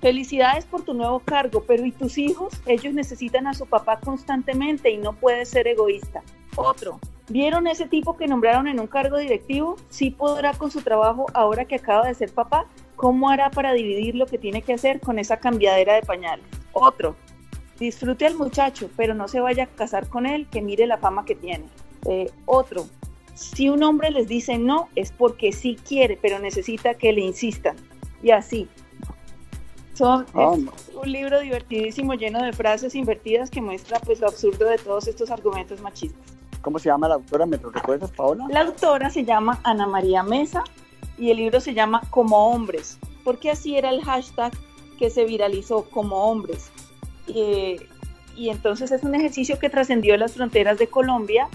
Felicidades 0.00 0.64
por 0.64 0.82
tu 0.82 0.94
nuevo 0.94 1.18
cargo, 1.20 1.64
pero 1.66 1.84
¿y 1.84 1.90
tus 1.90 2.18
hijos? 2.18 2.54
Ellos 2.66 2.94
necesitan 2.94 3.48
a 3.48 3.54
su 3.54 3.66
papá 3.66 3.98
constantemente 3.98 4.90
y 4.90 4.96
no 4.96 5.14
puedes 5.14 5.48
ser 5.48 5.66
egoísta. 5.66 6.22
Otro, 6.54 7.00
¿vieron 7.28 7.66
ese 7.66 7.86
tipo 7.86 8.16
que 8.16 8.28
nombraron 8.28 8.68
en 8.68 8.78
un 8.78 8.86
cargo 8.86 9.18
directivo? 9.18 9.76
Sí 9.88 10.10
podrá 10.10 10.52
con 10.54 10.70
su 10.70 10.82
trabajo 10.82 11.26
ahora 11.34 11.64
que 11.64 11.76
acaba 11.76 12.06
de 12.06 12.14
ser 12.14 12.32
papá. 12.32 12.66
¿Cómo 12.94 13.28
hará 13.28 13.50
para 13.50 13.72
dividir 13.72 14.14
lo 14.14 14.26
que 14.26 14.38
tiene 14.38 14.62
que 14.62 14.74
hacer 14.74 15.00
con 15.00 15.18
esa 15.18 15.38
cambiadera 15.38 15.94
de 15.94 16.02
pañales? 16.02 16.44
Otro, 16.72 17.16
disfrute 17.78 18.26
al 18.26 18.36
muchacho, 18.36 18.90
pero 18.96 19.14
no 19.14 19.26
se 19.26 19.40
vaya 19.40 19.64
a 19.64 19.66
casar 19.66 20.08
con 20.08 20.26
él, 20.26 20.46
que 20.48 20.62
mire 20.62 20.86
la 20.86 20.98
fama 20.98 21.24
que 21.24 21.34
tiene. 21.34 21.66
Eh, 22.06 22.30
otro, 22.44 22.86
si 23.34 23.68
un 23.68 23.82
hombre 23.82 24.10
les 24.10 24.28
dice 24.28 24.58
no, 24.58 24.88
es 24.94 25.12
porque 25.12 25.52
sí 25.52 25.76
quiere, 25.76 26.18
pero 26.20 26.38
necesita 26.38 26.94
que 26.94 27.12
le 27.12 27.20
insistan. 27.20 27.76
Y 28.22 28.30
así. 28.30 28.68
Son, 29.98 30.24
Ah, 30.32 30.54
es 30.54 30.94
un 30.94 31.10
libro 31.10 31.40
divertidísimo, 31.40 32.14
lleno 32.14 32.40
de 32.40 32.52
frases 32.52 32.94
invertidas 32.94 33.50
que 33.50 33.60
muestra 33.60 33.98
pues 33.98 34.20
lo 34.20 34.28
absurdo 34.28 34.66
de 34.66 34.78
todos 34.78 35.08
estos 35.08 35.28
argumentos 35.32 35.80
machistas. 35.80 36.22
¿Cómo 36.62 36.78
se 36.78 36.88
llama 36.88 37.08
la 37.08 37.14
autora? 37.14 37.46
¿Me 37.46 37.56
lo 37.56 37.70
recuerdas, 37.70 38.12
Paola? 38.12 38.46
La 38.48 38.60
autora 38.60 39.10
se 39.10 39.24
llama 39.24 39.58
Ana 39.64 39.88
María 39.88 40.22
Mesa 40.22 40.62
y 41.18 41.32
el 41.32 41.38
libro 41.38 41.60
se 41.60 41.74
llama 41.74 42.00
Como 42.10 42.48
Hombres, 42.48 42.96
porque 43.24 43.50
así 43.50 43.76
era 43.76 43.90
el 43.90 44.04
hashtag 44.04 44.52
que 45.00 45.10
se 45.10 45.24
viralizó 45.24 45.82
como 45.90 46.16
hombres. 46.30 46.70
Eh, 47.26 47.84
y 48.36 48.50
entonces 48.50 48.92
es 48.92 49.02
un 49.02 49.16
ejercicio 49.16 49.58
que 49.58 49.68
trascendió 49.68 50.16
las 50.16 50.34
fronteras 50.34 50.78
de 50.78 50.86
Colombia. 50.86 51.48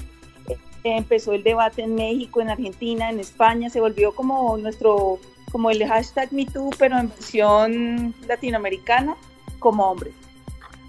Eh, 0.49 0.57
empezó 0.83 1.31
el 1.31 1.43
debate 1.43 1.83
en 1.83 1.95
México, 1.95 2.41
en 2.41 2.49
Argentina, 2.49 3.09
en 3.09 3.21
España, 3.21 3.69
se 3.69 3.79
volvió 3.79 4.13
como 4.13 4.57
nuestro, 4.57 5.19
como 5.53 5.69
el 5.69 5.87
hashtag 5.87 6.33
MeToo, 6.33 6.71
pero 6.77 6.97
en 6.97 7.07
versión 7.09 8.13
latinoamericana, 8.27 9.15
como 9.59 9.89
hombres. 9.89 10.13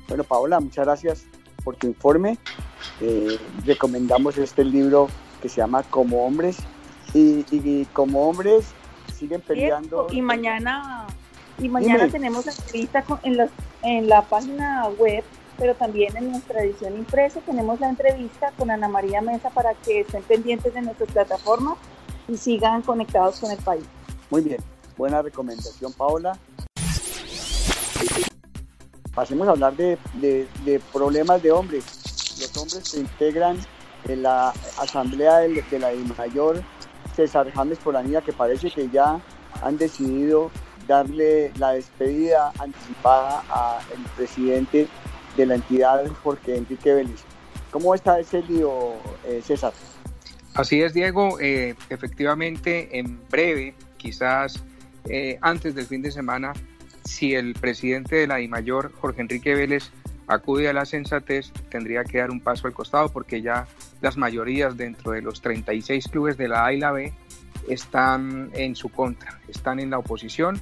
Bueno, 0.08 0.24
Paola, 0.24 0.58
muchas 0.58 0.86
gracias 0.86 1.26
por 1.62 1.76
tu 1.76 1.86
informe. 1.86 2.38
Eh, 3.00 3.38
recomendamos 3.64 4.36
este 4.38 4.64
libro 4.64 5.08
que 5.40 5.48
se 5.48 5.58
llama 5.58 5.84
Como 5.84 6.26
Hombres. 6.26 6.56
Y, 7.12 7.44
y 7.52 7.84
como 7.92 8.28
hombres 8.28 8.64
siguen 9.16 9.40
peleando. 9.40 10.08
Y 10.10 10.20
mañana, 10.20 11.06
y 11.60 11.68
mañana 11.68 12.00
Dime. 12.00 12.10
tenemos 12.10 12.44
la 12.46 12.52
entrevista 12.52 13.02
con- 13.02 13.20
en, 13.22 13.36
la, 13.36 13.48
en 13.82 14.08
la 14.08 14.22
página 14.22 14.88
web, 14.98 15.22
pero 15.56 15.76
también 15.76 16.16
en 16.16 16.32
nuestra 16.32 16.64
edición 16.64 16.96
impresa 16.96 17.40
tenemos 17.42 17.78
la 17.78 17.88
entrevista 17.90 18.50
con 18.58 18.68
Ana 18.70 18.88
María 18.88 19.20
Mesa 19.20 19.50
para 19.50 19.74
que 19.74 20.00
estén 20.00 20.22
pendientes 20.24 20.74
de 20.74 20.82
nuestras 20.82 21.08
plataformas 21.12 21.76
y 22.26 22.36
sigan 22.36 22.82
conectados 22.82 23.38
con 23.38 23.52
el 23.52 23.58
país. 23.58 23.84
Muy 24.34 24.42
bien, 24.42 24.58
buena 24.96 25.22
recomendación, 25.22 25.92
Paola. 25.92 26.36
Pasemos 29.14 29.46
a 29.46 29.52
hablar 29.52 29.76
de, 29.76 29.96
de- 30.20 30.80
problemas 30.92 31.40
de 31.40 31.52
hombres. 31.52 31.84
Los 32.40 32.56
hombres 32.56 32.80
se 32.82 32.98
integran 32.98 33.56
en 34.08 34.24
la 34.24 34.48
asamblea 34.80 35.36
de, 35.38 35.62
de 35.70 35.78
la 35.78 35.92
mayor 36.18 36.60
César 37.14 37.48
James 37.54 37.78
Polanía, 37.78 38.22
que 38.22 38.32
parece 38.32 38.72
que 38.72 38.90
ya 38.90 39.20
han 39.62 39.78
decidido 39.78 40.50
darle 40.88 41.52
la 41.56 41.70
despedida 41.70 42.50
anticipada 42.58 43.44
al 43.48 43.84
presidente 44.16 44.88
de 45.36 45.46
la 45.46 45.54
entidad, 45.54 46.04
Jorge 46.24 46.56
Enrique 46.56 46.92
Vélez. 46.92 47.20
¿Cómo 47.70 47.94
está 47.94 48.18
ese 48.18 48.42
lío, 48.42 48.94
eh, 49.28 49.40
César? 49.46 49.72
Así 50.54 50.82
es, 50.82 50.92
Diego. 50.92 51.38
Eh, 51.38 51.76
efectivamente, 51.88 52.98
en 52.98 53.20
breve, 53.28 53.76
quizás 54.04 54.62
eh, 55.08 55.38
antes 55.40 55.74
del 55.74 55.86
fin 55.86 56.02
de 56.02 56.10
semana, 56.10 56.52
si 57.04 57.34
el 57.34 57.54
presidente 57.54 58.16
de 58.16 58.26
la 58.26 58.36
DIMAYOR, 58.36 58.92
Jorge 58.92 59.22
Enrique 59.22 59.54
Vélez, 59.54 59.90
acude 60.26 60.68
a 60.68 60.72
la 60.74 60.84
sensatez, 60.84 61.52
tendría 61.70 62.04
que 62.04 62.18
dar 62.18 62.30
un 62.30 62.40
paso 62.40 62.66
al 62.66 62.74
costado 62.74 63.08
porque 63.08 63.40
ya 63.40 63.66
las 64.02 64.16
mayorías 64.16 64.76
dentro 64.76 65.12
de 65.12 65.22
los 65.22 65.40
36 65.40 66.08
clubes 66.08 66.36
de 66.36 66.48
la 66.48 66.66
A 66.66 66.72
y 66.72 66.78
la 66.78 66.92
B 66.92 67.12
están 67.68 68.50
en 68.52 68.76
su 68.76 68.90
contra, 68.90 69.40
están 69.48 69.80
en 69.80 69.90
la 69.90 69.98
oposición 69.98 70.60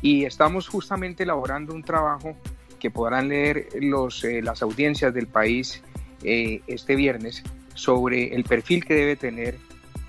y 0.00 0.24
estamos 0.24 0.68
justamente 0.68 1.24
elaborando 1.24 1.74
un 1.74 1.82
trabajo 1.82 2.36
que 2.78 2.90
podrán 2.90 3.28
leer 3.28 3.68
los, 3.80 4.22
eh, 4.24 4.40
las 4.42 4.62
audiencias 4.62 5.12
del 5.14 5.26
país 5.26 5.82
eh, 6.22 6.60
este 6.66 6.94
viernes 6.94 7.42
sobre 7.74 8.34
el 8.34 8.44
perfil 8.44 8.84
que 8.84 8.94
debe 8.94 9.16
tener 9.16 9.58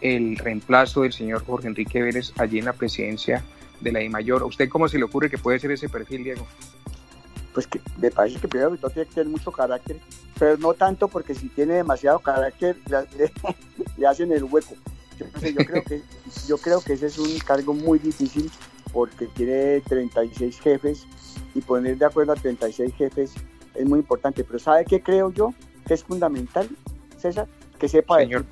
el 0.06 0.38
reemplazo 0.38 1.02
del 1.02 1.14
señor 1.14 1.44
Jorge 1.46 1.68
Enrique 1.68 2.02
Vélez 2.02 2.32
allí 2.38 2.60
en 2.60 2.66
la 2.66 2.74
presidencia 2.74 3.44
de 3.82 3.92
la 3.92 4.08
mayor 4.10 4.44
¿A 4.44 4.46
usted 4.46 4.70
cómo 4.70 4.88
se 4.88 4.98
le 4.98 5.04
ocurre 5.04 5.30
que 5.30 5.38
puede 5.38 5.60
ser 5.60 5.72
ese 5.72 5.90
perfil, 5.90 6.24
Diego? 6.24 6.46
Pues 7.54 7.68
que 7.68 7.82
me 7.98 8.12
parece 8.12 8.40
que 8.40 8.48
primero 8.48 8.76
todo 8.78 8.92
tiene 8.92 9.08
que 9.08 9.16
tener 9.16 9.30
mucho 9.30 9.52
carácter, 9.52 9.98
pero 10.38 10.58
no 10.58 10.74
tanto 10.74 11.08
porque 11.08 11.34
si 11.34 11.48
tiene 11.50 11.76
demasiado 11.76 12.20
carácter 12.20 12.78
le, 13.98 14.08
hacen 14.08 14.32
el 14.32 14.44
hueco. 14.44 14.76
Yo, 15.18 15.56
creo 15.66 15.84
que, 15.84 16.02
yo 16.48 16.58
creo 16.58 16.82
que 16.82 16.94
ese 16.94 17.08
es 17.08 17.18
un 17.18 17.38
cargo 17.40 17.74
muy 17.74 17.98
difícil 17.98 18.52
porque 18.92 19.28
tiene 19.28 19.82
36 19.82 20.60
jefes 20.60 21.08
y 21.54 21.62
poner 21.62 21.98
de 21.98 22.06
acuerdo 22.06 22.34
a 22.34 22.36
36 22.36 22.94
jefes 22.94 23.34
es 23.74 23.86
muy 23.86 24.00
importante. 24.00 24.44
Pero 24.44 24.60
¿sabe 24.60 24.86
qué 24.86 25.02
creo 25.02 25.32
yo? 25.32 25.54
Que 25.88 25.94
es 25.94 26.04
fundamental, 26.04 26.70
César, 27.18 27.48
que 27.80 27.88
sepa 27.88 28.20
Señor. 28.20 28.46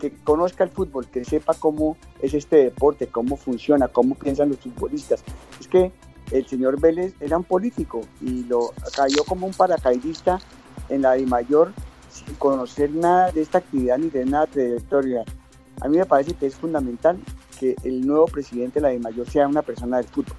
Que 0.00 0.12
conozca 0.24 0.64
el 0.64 0.70
fútbol, 0.70 1.06
que 1.06 1.24
sepa 1.24 1.54
cómo 1.54 1.96
es 2.20 2.34
este 2.34 2.56
deporte, 2.56 3.06
cómo 3.06 3.36
funciona, 3.36 3.88
cómo 3.88 4.14
piensan 4.14 4.50
los 4.50 4.58
futbolistas. 4.58 5.22
Es 5.60 5.68
que 5.68 5.92
el 6.30 6.46
señor 6.46 6.80
Vélez 6.80 7.14
era 7.20 7.36
un 7.36 7.44
político 7.44 8.00
y 8.20 8.44
lo 8.44 8.72
cayó 8.94 9.24
como 9.24 9.46
un 9.46 9.54
paracaidista 9.54 10.40
en 10.88 11.02
la 11.02 11.12
de 11.12 11.26
mayor 11.26 11.72
sin 12.10 12.34
conocer 12.34 12.90
nada 12.90 13.30
de 13.32 13.42
esta 13.42 13.58
actividad 13.58 13.98
ni 13.98 14.10
de 14.10 14.24
nada 14.24 14.46
de 14.46 14.52
trayectoria. 14.52 15.24
A 15.80 15.88
mí 15.88 15.98
me 15.98 16.06
parece 16.06 16.34
que 16.34 16.46
es 16.46 16.56
fundamental 16.56 17.18
que 17.58 17.76
el 17.84 18.06
nuevo 18.06 18.26
presidente 18.26 18.80
de 18.80 18.82
la 18.82 18.88
de 18.88 18.98
mayor 18.98 19.28
sea 19.28 19.46
una 19.46 19.62
persona 19.62 19.98
del 19.98 20.06
fútbol. 20.06 20.36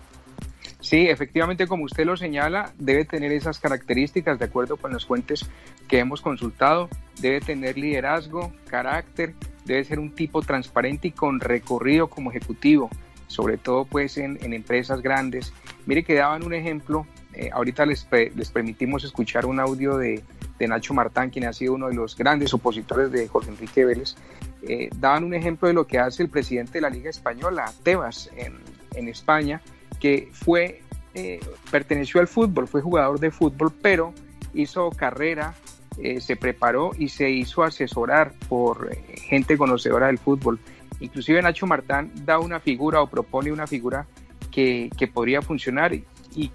Sí, 0.87 1.09
efectivamente, 1.09 1.67
como 1.67 1.83
usted 1.83 2.05
lo 2.05 2.15
señala, 2.15 2.71
debe 2.77 3.03
tener 3.03 3.33
esas 3.33 3.59
características 3.59 4.39
de 4.39 4.45
acuerdo 4.45 4.77
con 4.77 4.93
las 4.93 5.05
fuentes 5.05 5.45
que 5.85 5.99
hemos 5.99 6.21
consultado. 6.21 6.87
Debe 7.19 7.41
tener 7.41 7.77
liderazgo, 7.77 8.53
carácter, 8.69 9.33
debe 9.65 9.83
ser 9.83 9.99
un 9.99 10.15
tipo 10.15 10.41
transparente 10.41 11.09
y 11.09 11.11
con 11.11 11.41
recorrido 11.41 12.07
como 12.07 12.31
ejecutivo, 12.31 12.89
sobre 13.27 13.57
todo 13.57 13.83
pues 13.83 14.17
en, 14.17 14.37
empresas 14.41 15.01
grandes. 15.01 15.51
Mire 15.87 16.05
que 16.05 16.13
daban 16.13 16.45
un 16.45 16.53
ejemplo, 16.53 17.05
eh, 17.33 17.49
ahorita 17.51 17.85
les, 17.85 18.07
les, 18.33 18.49
permitimos 18.49 19.03
escuchar 19.03 19.45
un 19.45 19.59
audio 19.59 19.97
de, 19.97 20.23
de, 20.57 20.67
Nacho 20.69 20.93
Martán, 20.93 21.31
quien 21.31 21.47
ha 21.47 21.51
sido 21.51 21.73
uno 21.73 21.89
de 21.89 21.95
los 21.95 22.15
grandes 22.15 22.53
opositores 22.53 23.11
de 23.11 23.27
Jorge 23.27 23.49
Enrique 23.49 23.83
Vélez. 23.83 24.15
Eh, 24.61 24.87
daban 24.95 25.25
un 25.25 25.33
ejemplo 25.33 25.67
de 25.67 25.73
lo 25.73 25.85
que 25.85 25.99
hace 25.99 26.23
el 26.23 26.29
presidente 26.29 26.75
de 26.75 26.81
la 26.81 26.89
Liga 26.89 27.09
Española, 27.09 27.73
Tebas, 27.83 28.29
en, 28.37 28.53
en 28.95 29.09
España, 29.09 29.61
que 29.99 30.29
fue, 30.31 30.81
eh, 31.13 31.39
perteneció 31.71 32.19
al 32.19 32.27
fútbol, 32.27 32.67
fue 32.67 32.81
jugador 32.81 33.19
de 33.19 33.31
fútbol, 33.31 33.73
pero 33.81 34.13
hizo 34.53 34.89
carrera, 34.91 35.55
eh, 35.97 36.21
se 36.21 36.35
preparó 36.35 36.91
y 36.97 37.09
se 37.09 37.29
hizo 37.29 37.63
asesorar 37.63 38.33
por 38.47 38.89
eh, 38.91 39.17
gente 39.17 39.57
conocedora 39.57 40.07
del 40.07 40.19
fútbol. 40.19 40.59
Inclusive 40.99 41.41
Nacho 41.41 41.67
Martán 41.67 42.11
da 42.25 42.39
una 42.39 42.59
figura 42.59 43.01
o 43.01 43.07
propone 43.07 43.51
una 43.51 43.67
figura 43.67 44.07
que, 44.51 44.89
que 44.97 45.07
podría 45.07 45.41
funcionar 45.41 45.93
y, 45.93 46.05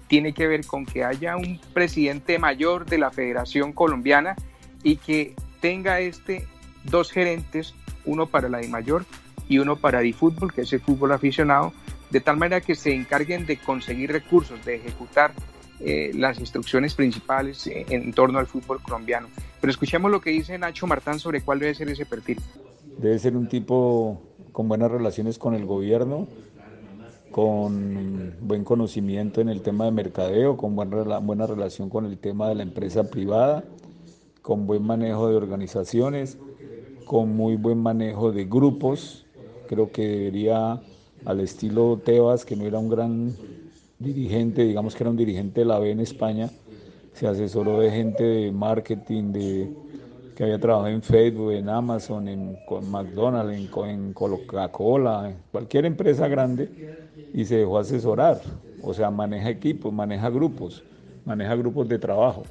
tiene 0.07 0.33
que 0.33 0.47
ver 0.47 0.65
con 0.65 0.85
que 0.85 1.03
haya 1.03 1.35
un 1.35 1.59
presidente 1.73 2.39
mayor 2.39 2.85
de 2.85 2.97
la 2.97 3.11
Federación 3.11 3.73
Colombiana 3.73 4.37
y 4.81 4.95
que 4.95 5.35
tenga 5.59 5.99
este 5.99 6.47
dos 6.85 7.11
gerentes, 7.11 7.75
uno 8.05 8.27
para 8.27 8.47
la 8.47 8.59
de 8.59 8.69
mayor 8.69 9.05
y 9.49 9.59
uno 9.59 9.75
para 9.75 9.99
el 9.99 10.13
fútbol, 10.13 10.53
que 10.53 10.61
es 10.61 10.71
el 10.71 10.79
fútbol 10.79 11.11
aficionado, 11.11 11.73
de 12.13 12.21
tal 12.21 12.37
manera 12.37 12.61
que 12.61 12.75
se 12.75 12.93
encarguen 12.93 13.47
de 13.47 13.57
conseguir 13.57 14.11
recursos, 14.11 14.63
de 14.63 14.75
ejecutar 14.75 15.33
eh, 15.79 16.11
las 16.13 16.39
instrucciones 16.39 16.93
principales 16.93 17.65
eh, 17.65 17.87
en 17.89 18.13
torno 18.13 18.37
al 18.37 18.45
fútbol 18.45 18.79
colombiano. 18.83 19.29
Pero 19.59 19.71
escuchemos 19.71 20.11
lo 20.11 20.21
que 20.21 20.29
dice 20.29 20.55
Nacho 20.59 20.85
Martán 20.85 21.17
sobre 21.17 21.41
cuál 21.41 21.57
debe 21.57 21.73
ser 21.73 21.89
ese 21.89 22.05
perfil. 22.05 22.39
Debe 22.99 23.17
ser 23.17 23.35
un 23.35 23.47
tipo 23.47 24.21
con 24.51 24.67
buenas 24.69 24.91
relaciones 24.91 25.39
con 25.39 25.55
el 25.55 25.65
gobierno, 25.65 26.27
con 27.31 28.35
buen 28.41 28.63
conocimiento 28.63 29.41
en 29.41 29.49
el 29.49 29.63
tema 29.63 29.85
de 29.85 29.91
mercadeo, 29.91 30.55
con 30.55 30.75
buena, 30.75 31.17
buena 31.17 31.47
relación 31.47 31.89
con 31.89 32.05
el 32.05 32.19
tema 32.19 32.47
de 32.47 32.55
la 32.55 32.61
empresa 32.61 33.09
privada, 33.09 33.63
con 34.43 34.67
buen 34.67 34.83
manejo 34.83 35.29
de 35.29 35.35
organizaciones, 35.35 36.37
con 37.05 37.35
muy 37.35 37.55
buen 37.55 37.79
manejo 37.79 38.31
de 38.31 38.45
grupos. 38.45 39.25
Creo 39.67 39.91
que 39.91 40.07
debería 40.07 40.79
al 41.25 41.39
estilo 41.39 41.99
Tebas, 42.03 42.45
que 42.45 42.55
no 42.55 42.65
era 42.65 42.79
un 42.79 42.89
gran 42.89 43.35
dirigente, 43.99 44.63
digamos 44.63 44.95
que 44.95 45.03
era 45.03 45.09
un 45.09 45.17
dirigente 45.17 45.61
de 45.61 45.65
la 45.65 45.79
B 45.79 45.91
en 45.91 45.99
España, 45.99 46.49
se 47.13 47.27
asesoró 47.27 47.79
de 47.79 47.91
gente 47.91 48.23
de 48.23 48.51
marketing, 48.51 49.31
de, 49.31 49.73
que 50.35 50.43
había 50.43 50.59
trabajado 50.59 50.93
en 50.93 51.01
Facebook, 51.01 51.51
en 51.51 51.69
Amazon, 51.69 52.27
en 52.27 52.57
McDonald's, 52.89 53.53
en, 53.53 53.89
en 53.89 54.13
Coca-Cola, 54.13 55.33
cualquier 55.51 55.85
empresa 55.85 56.27
grande, 56.27 56.69
y 57.33 57.45
se 57.45 57.57
dejó 57.57 57.77
asesorar. 57.77 58.41
O 58.81 58.93
sea, 58.93 59.09
maneja 59.11 59.49
equipos, 59.49 59.93
maneja 59.93 60.29
grupos, 60.29 60.83
maneja 61.23 61.55
grupos 61.55 61.87
de 61.87 61.99
trabajo. 61.99 62.43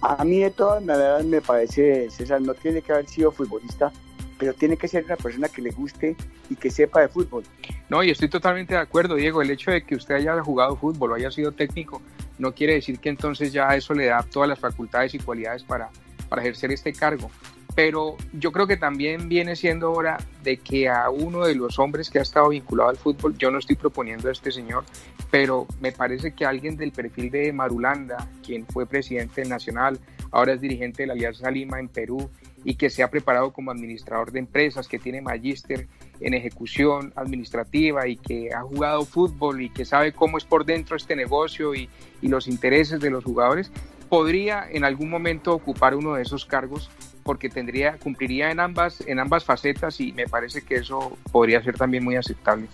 A 0.00 0.24
mí 0.24 0.38
de 0.38 0.50
todas 0.50 0.84
maneras 0.84 1.24
me 1.24 1.40
parece, 1.40 2.08
César, 2.10 2.40
no 2.40 2.54
tiene 2.54 2.82
que 2.82 2.92
haber 2.92 3.08
sido 3.08 3.32
futbolista, 3.32 3.90
pero 4.38 4.54
tiene 4.54 4.76
que 4.76 4.88
ser 4.88 5.04
una 5.04 5.16
persona 5.16 5.48
que 5.48 5.60
le 5.60 5.70
guste 5.70 6.16
y 6.48 6.56
que 6.56 6.70
sepa 6.70 7.00
de 7.00 7.08
fútbol. 7.08 7.44
No, 7.88 8.02
y 8.02 8.10
estoy 8.10 8.28
totalmente 8.28 8.74
de 8.74 8.80
acuerdo, 8.80 9.16
Diego. 9.16 9.42
El 9.42 9.50
hecho 9.50 9.70
de 9.70 9.82
que 9.82 9.96
usted 9.96 10.14
haya 10.14 10.40
jugado 10.42 10.76
fútbol 10.76 11.12
o 11.12 11.14
haya 11.14 11.30
sido 11.30 11.52
técnico 11.52 12.00
no 12.38 12.54
quiere 12.54 12.74
decir 12.74 13.00
que 13.00 13.08
entonces 13.08 13.52
ya 13.52 13.74
eso 13.74 13.94
le 13.94 14.06
da 14.06 14.22
todas 14.22 14.48
las 14.48 14.58
facultades 14.58 15.12
y 15.14 15.18
cualidades 15.18 15.64
para, 15.64 15.90
para 16.28 16.42
ejercer 16.42 16.70
este 16.70 16.92
cargo. 16.92 17.30
Pero 17.74 18.16
yo 18.32 18.50
creo 18.50 18.66
que 18.66 18.76
también 18.76 19.28
viene 19.28 19.54
siendo 19.54 19.92
hora 19.92 20.18
de 20.42 20.56
que 20.56 20.88
a 20.88 21.10
uno 21.10 21.44
de 21.44 21.54
los 21.54 21.78
hombres 21.78 22.10
que 22.10 22.18
ha 22.18 22.22
estado 22.22 22.48
vinculado 22.48 22.90
al 22.90 22.96
fútbol, 22.96 23.36
yo 23.38 23.50
no 23.50 23.58
estoy 23.58 23.76
proponiendo 23.76 24.28
a 24.28 24.32
este 24.32 24.50
señor, 24.50 24.84
pero 25.30 25.66
me 25.80 25.92
parece 25.92 26.32
que 26.32 26.44
alguien 26.44 26.76
del 26.76 26.90
perfil 26.90 27.30
de 27.30 27.52
Marulanda, 27.52 28.28
quien 28.44 28.66
fue 28.66 28.86
presidente 28.86 29.44
nacional, 29.44 30.00
ahora 30.32 30.54
es 30.54 30.60
dirigente 30.60 31.04
de 31.04 31.08
la 31.08 31.12
Alianza 31.12 31.50
Lima 31.50 31.78
en 31.78 31.88
Perú 31.88 32.30
y 32.64 32.74
que 32.74 32.90
se 32.90 33.02
ha 33.02 33.10
preparado 33.10 33.52
como 33.52 33.70
administrador 33.70 34.32
de 34.32 34.40
empresas, 34.40 34.88
que 34.88 34.98
tiene 34.98 35.20
magíster 35.20 35.86
en 36.20 36.34
ejecución 36.34 37.12
administrativa 37.16 38.08
y 38.08 38.16
que 38.16 38.52
ha 38.52 38.62
jugado 38.62 39.04
fútbol 39.04 39.62
y 39.62 39.70
que 39.70 39.84
sabe 39.84 40.12
cómo 40.12 40.38
es 40.38 40.44
por 40.44 40.64
dentro 40.64 40.96
este 40.96 41.14
negocio 41.14 41.74
y, 41.74 41.88
y 42.20 42.28
los 42.28 42.48
intereses 42.48 43.00
de 43.00 43.10
los 43.10 43.24
jugadores, 43.24 43.70
podría 44.08 44.66
en 44.70 44.84
algún 44.84 45.10
momento 45.10 45.52
ocupar 45.52 45.94
uno 45.94 46.14
de 46.14 46.22
esos 46.22 46.44
cargos 46.44 46.90
porque 47.22 47.50
tendría, 47.50 47.98
cumpliría 47.98 48.50
en 48.50 48.58
ambas, 48.58 49.02
en 49.06 49.18
ambas 49.18 49.44
facetas 49.44 50.00
y 50.00 50.12
me 50.12 50.26
parece 50.26 50.62
que 50.62 50.76
eso 50.76 51.18
podría 51.30 51.62
ser 51.62 51.76
también 51.76 52.02
muy 52.02 52.16
aceptable. 52.16 52.68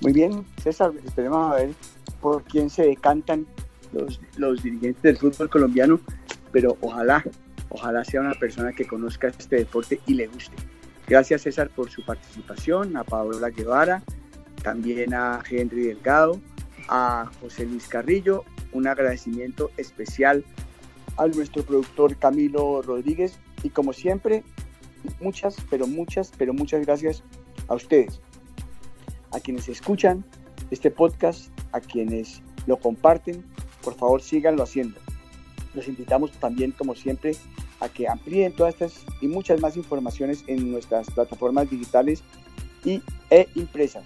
Muy 0.00 0.12
bien, 0.12 0.44
César, 0.62 0.90
esperemos 1.04 1.52
a 1.52 1.56
ver 1.56 1.70
por 2.20 2.42
quién 2.42 2.70
se 2.70 2.82
decantan 2.82 3.46
los, 3.92 4.20
los 4.36 4.62
dirigentes 4.62 5.02
del 5.02 5.16
fútbol 5.16 5.48
colombiano, 5.48 6.00
pero 6.50 6.76
ojalá 6.80 7.24
Ojalá 7.70 8.04
sea 8.04 8.20
una 8.20 8.34
persona 8.34 8.72
que 8.72 8.86
conozca 8.86 9.28
este 9.28 9.56
deporte 9.56 10.00
y 10.06 10.14
le 10.14 10.26
guste. 10.26 10.56
Gracias 11.06 11.42
César 11.42 11.70
por 11.70 11.90
su 11.90 12.04
participación, 12.04 12.96
a 12.96 13.04
Paola 13.04 13.50
Guevara, 13.50 14.02
también 14.62 15.14
a 15.14 15.42
Henry 15.48 15.86
Delgado, 15.86 16.40
a 16.88 17.30
José 17.40 17.66
Luis 17.66 17.88
Carrillo, 17.88 18.44
un 18.72 18.86
agradecimiento 18.86 19.70
especial 19.76 20.44
a 21.16 21.26
nuestro 21.26 21.64
productor 21.64 22.16
Camilo 22.16 22.82
Rodríguez 22.82 23.38
y 23.62 23.70
como 23.70 23.92
siempre, 23.92 24.42
muchas, 25.20 25.56
pero 25.68 25.86
muchas, 25.86 26.32
pero 26.36 26.52
muchas 26.52 26.84
gracias 26.84 27.22
a 27.68 27.74
ustedes, 27.74 28.20
a 29.32 29.40
quienes 29.40 29.68
escuchan 29.68 30.24
este 30.70 30.90
podcast, 30.90 31.50
a 31.72 31.80
quienes 31.80 32.42
lo 32.66 32.78
comparten, 32.78 33.44
por 33.82 33.94
favor 33.94 34.22
síganlo 34.22 34.62
haciendo. 34.62 34.98
Los 35.74 35.88
invitamos 35.88 36.32
también, 36.32 36.72
como 36.72 36.94
siempre, 36.94 37.32
a 37.80 37.88
que 37.88 38.08
amplíen 38.08 38.52
todas 38.52 38.74
estas 38.74 39.04
y 39.20 39.26
muchas 39.26 39.60
más 39.60 39.76
informaciones 39.76 40.44
en 40.46 40.70
nuestras 40.70 41.10
plataformas 41.10 41.68
digitales 41.68 42.22
y, 42.84 43.02
e 43.30 43.48
impresas. 43.54 44.04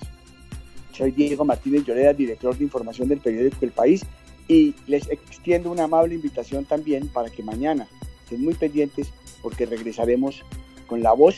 Soy 0.93 1.11
Diego 1.11 1.45
Martínez 1.45 1.85
Lloreda, 1.85 2.13
director 2.13 2.57
de 2.57 2.65
información 2.65 3.09
del 3.09 3.19
periódico 3.19 3.59
El 3.63 3.73
País, 3.73 4.07
y 4.47 4.75
les 4.87 5.09
extiendo 5.11 5.71
una 5.71 5.85
amable 5.85 6.15
invitación 6.15 6.65
también 6.65 7.09
para 7.09 7.31
que 7.31 7.43
mañana 7.43 7.89
estén 8.23 8.45
muy 8.45 8.55
pendientes 8.55 9.13
porque 9.43 9.67
regresaremos 9.67 10.43
con 10.87 11.03
la 11.03 11.13
voz 11.13 11.37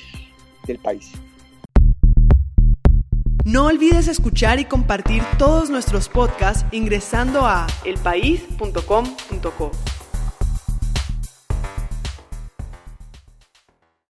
del 0.67 0.79
país. 0.79 1.13
No 3.45 3.67
olvides 3.67 4.09
escuchar 4.09 4.59
y 4.59 4.65
compartir 4.65 5.23
todos 5.39 5.71
nuestros 5.71 6.09
podcasts 6.09 6.67
ingresando 6.73 7.47
a 7.47 7.69
elpaís.com.co. 7.85 9.71